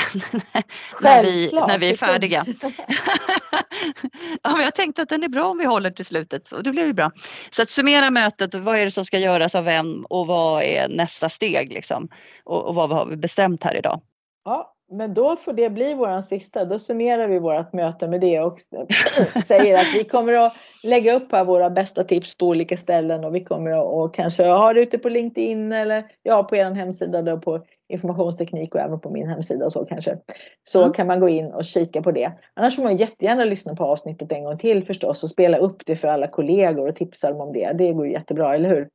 när, 1.03 1.23
vi, 1.23 1.51
när 1.53 1.79
vi 1.79 1.90
är 1.90 1.97
färdiga. 1.97 2.45
ja, 4.42 4.53
men 4.57 4.62
jag 4.62 4.75
tänkte 4.75 5.03
att 5.03 5.09
den 5.09 5.23
är 5.23 5.29
bra 5.29 5.49
om 5.49 5.59
vi 5.59 5.64
håller 5.64 5.90
till 5.90 6.07
slutet 6.07 6.53
och 6.53 6.62
det 6.62 6.71
blir 6.71 6.85
ju 6.85 6.92
bra. 6.92 7.12
Så 7.51 7.62
att 7.62 7.71
summera 7.71 8.11
mötet, 8.11 8.55
vad 8.55 8.79
är 8.79 8.85
det 8.85 8.90
som 8.90 9.05
ska 9.05 9.19
göras 9.19 9.55
av 9.55 9.64
vem 9.64 10.05
och 10.05 10.27
vad 10.27 10.62
är 10.62 10.88
nästa 10.88 11.29
steg 11.29 11.73
liksom? 11.73 12.09
Och, 12.45 12.64
och 12.64 12.75
vad 12.75 12.90
har 12.90 13.07
vi 13.07 13.16
bestämt 13.16 13.64
här 13.64 13.77
idag? 13.77 14.01
Ja, 14.45 14.76
men 14.88 15.14
då 15.14 15.37
får 15.37 15.53
det 15.53 15.70
bli 15.70 15.94
våran 15.94 16.22
sista. 16.22 16.64
Då 16.64 16.79
summerar 16.79 17.29
vi 17.29 17.38
vårt 17.38 17.72
möte 17.72 18.09
med 18.09 18.20
det 18.20 18.40
och 18.40 18.59
säger 19.44 19.79
att 19.79 19.94
vi 19.94 20.05
kommer 20.05 20.46
att 20.46 20.53
lägga 20.83 21.16
upp 21.16 21.33
här 21.33 21.44
våra 21.44 21.70
bästa 21.70 22.05
tips 22.05 22.38
på 22.38 22.46
olika 22.46 22.77
ställen 22.77 23.25
och 23.25 23.35
vi 23.35 23.44
kommer 23.44 23.70
att 23.70 23.87
och 23.87 24.14
kanske 24.14 24.44
ha 24.44 24.72
det 24.72 24.81
ute 24.81 24.99
på 24.99 25.09
LinkedIn 25.09 25.72
eller 25.72 26.05
ja, 26.22 26.44
på 26.44 26.57
er 26.57 26.70
hemsida 26.70 27.22
då 27.22 27.38
på 27.38 27.64
informationsteknik 27.88 28.75
och 28.75 28.81
även 28.81 29.01
på 29.01 29.11
min 29.11 29.29
hemsida 29.29 29.66
och 29.66 29.72
så 29.72 29.85
kanske. 29.85 30.18
Så 30.62 30.83
mm. 30.83 30.92
kan 30.92 31.07
man 31.07 31.20
gå 31.20 31.29
in 31.29 31.46
och 31.46 31.64
kika 31.64 32.03
på 32.03 32.12
det. 32.12 32.33
Annars 32.55 32.77
får 32.77 32.83
man 32.83 32.96
jättegärna 32.96 33.44
lyssna 33.44 33.77
på 33.77 33.85
avsnittet 33.85 34.33
en 34.33 34.44
gång 34.44 34.59
till 34.59 34.85
förstås 34.85 35.22
och 35.22 35.31
spela 35.31 35.59
upp 35.59 35.83
det 35.87 35.96
för 35.96 36.09
alla 36.09 36.29
kollegor 36.29 36.88
och 36.88 36.96
tipsa 36.96 37.31
dem 37.31 37.40
om 37.40 37.53
det. 37.53 37.72
Det 37.72 37.92
går 37.92 38.09
jättebra, 38.09 38.55
eller 38.55 38.68
hur? 38.68 38.88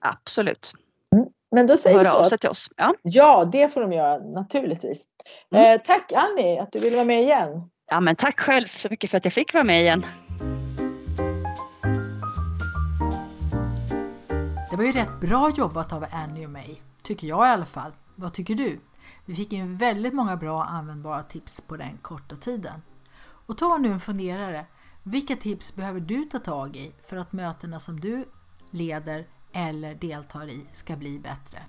Absolut. 0.00 0.72
Men 1.50 1.66
då 1.66 1.76
säger 1.76 1.98
vi 1.98 2.04
så. 2.04 2.16
Att, 2.16 2.40
till 2.40 2.48
oss. 2.48 2.68
Ja. 2.76 2.94
ja, 3.02 3.44
det 3.44 3.72
får 3.72 3.80
de 3.80 3.92
göra 3.92 4.18
naturligtvis. 4.18 5.04
Mm. 5.52 5.74
Eh, 5.74 5.80
tack 5.84 6.12
Annie 6.12 6.58
att 6.58 6.72
du 6.72 6.78
ville 6.78 6.96
vara 6.96 7.06
med 7.06 7.20
igen. 7.20 7.70
Ja, 7.90 8.00
men 8.00 8.16
tack 8.16 8.40
själv 8.40 8.66
så 8.66 8.88
mycket 8.90 9.10
för 9.10 9.18
att 9.18 9.24
jag 9.24 9.34
fick 9.34 9.54
vara 9.54 9.64
med 9.64 9.80
igen. 9.80 10.06
Det 14.70 14.76
var 14.76 14.84
ju 14.84 14.92
rätt 14.92 15.20
bra 15.20 15.50
jobbat 15.56 15.92
av 15.92 16.06
Annie 16.10 16.46
och 16.46 16.50
mig, 16.50 16.82
tycker 17.02 17.26
jag 17.26 17.46
i 17.46 17.50
alla 17.50 17.66
fall. 17.66 17.92
Vad 18.14 18.34
tycker 18.34 18.54
du? 18.54 18.80
Vi 19.24 19.34
fick 19.34 19.52
in 19.52 19.76
väldigt 19.76 20.14
många 20.14 20.36
bra 20.36 20.64
användbara 20.64 21.22
tips 21.22 21.60
på 21.60 21.76
den 21.76 21.98
korta 22.02 22.36
tiden. 22.36 22.82
Och 23.46 23.58
ta 23.58 23.78
nu 23.78 23.88
en 23.88 24.00
funderare. 24.00 24.66
Vilka 25.02 25.36
tips 25.36 25.74
behöver 25.74 26.00
du 26.00 26.24
ta 26.24 26.38
tag 26.38 26.76
i 26.76 26.92
för 27.06 27.16
att 27.16 27.32
mötena 27.32 27.78
som 27.78 28.00
du 28.00 28.24
leder 28.70 29.26
eller 29.52 29.94
deltar 29.94 30.48
i 30.48 30.66
ska 30.72 30.96
bli 30.96 31.18
bättre? 31.18 31.62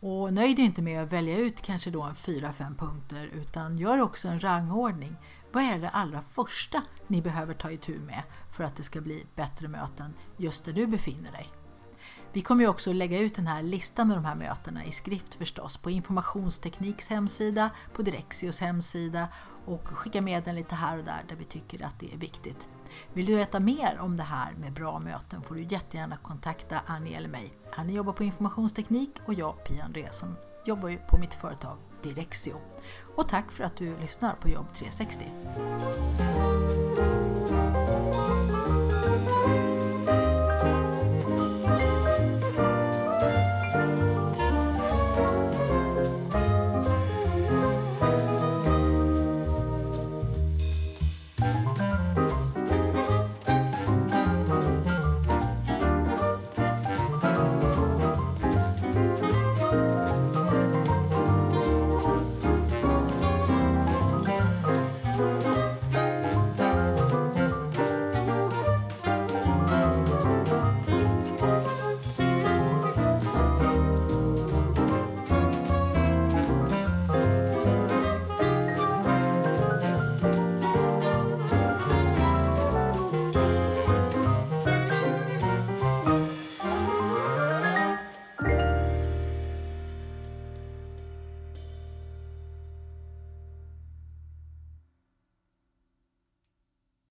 Och 0.00 0.32
nöj 0.32 0.54
dig 0.54 0.64
inte 0.64 0.82
med 0.82 1.02
att 1.02 1.12
välja 1.12 1.38
ut 1.38 1.62
kanske 1.62 1.90
då 1.90 2.02
en 2.02 2.14
4-5 2.14 2.76
punkter 2.76 3.26
utan 3.26 3.78
gör 3.78 4.00
också 4.00 4.28
en 4.28 4.40
rangordning. 4.40 5.16
Vad 5.52 5.62
är 5.62 5.78
det 5.78 5.88
allra 5.88 6.22
första 6.22 6.82
ni 7.06 7.22
behöver 7.22 7.54
ta 7.54 7.70
itu 7.70 7.98
med 7.98 8.22
för 8.52 8.64
att 8.64 8.76
det 8.76 8.82
ska 8.82 9.00
bli 9.00 9.26
bättre 9.34 9.68
möten 9.68 10.14
just 10.36 10.64
där 10.64 10.72
du 10.72 10.86
befinner 10.86 11.32
dig? 11.32 11.63
Vi 12.34 12.42
kommer 12.42 12.64
ju 12.64 12.70
också 12.70 12.92
lägga 12.92 13.18
ut 13.18 13.34
den 13.34 13.46
här 13.46 13.62
listan 13.62 14.08
med 14.08 14.16
de 14.16 14.24
här 14.24 14.34
mötena 14.34 14.84
i 14.84 14.92
skrift 14.92 15.34
förstås 15.34 15.76
på 15.76 15.90
Informationstekniks 15.90 17.08
hemsida, 17.08 17.70
på 17.92 18.02
Direxios 18.02 18.60
hemsida 18.60 19.28
och 19.66 19.88
skicka 19.88 20.22
med 20.22 20.44
den 20.44 20.54
lite 20.54 20.74
här 20.74 20.98
och 20.98 21.04
där 21.04 21.24
där 21.28 21.36
vi 21.36 21.44
tycker 21.44 21.84
att 21.84 22.00
det 22.00 22.14
är 22.14 22.18
viktigt. 22.18 22.68
Vill 23.12 23.26
du 23.26 23.36
veta 23.36 23.60
mer 23.60 23.98
om 24.00 24.16
det 24.16 24.22
här 24.22 24.52
med 24.54 24.72
bra 24.72 24.98
möten 24.98 25.42
får 25.42 25.54
du 25.54 25.62
jättegärna 25.62 26.16
kontakta 26.16 26.80
Annie 26.86 27.16
eller 27.16 27.28
mig. 27.28 27.52
Annie 27.76 27.94
jobbar 27.94 28.12
på 28.12 28.24
informationsteknik 28.24 29.12
och 29.26 29.34
jag, 29.34 29.64
Pia 29.64 29.84
Andreasson, 29.84 30.36
jobbar 30.66 30.88
ju 30.88 30.96
på 30.96 31.18
mitt 31.18 31.34
företag 31.34 31.78
Direxio. 32.02 32.56
Och 33.16 33.28
tack 33.28 33.52
för 33.52 33.64
att 33.64 33.76
du 33.76 33.96
lyssnar 33.98 34.34
på 34.34 34.48
Jobb 34.48 34.66
360. 34.74 35.24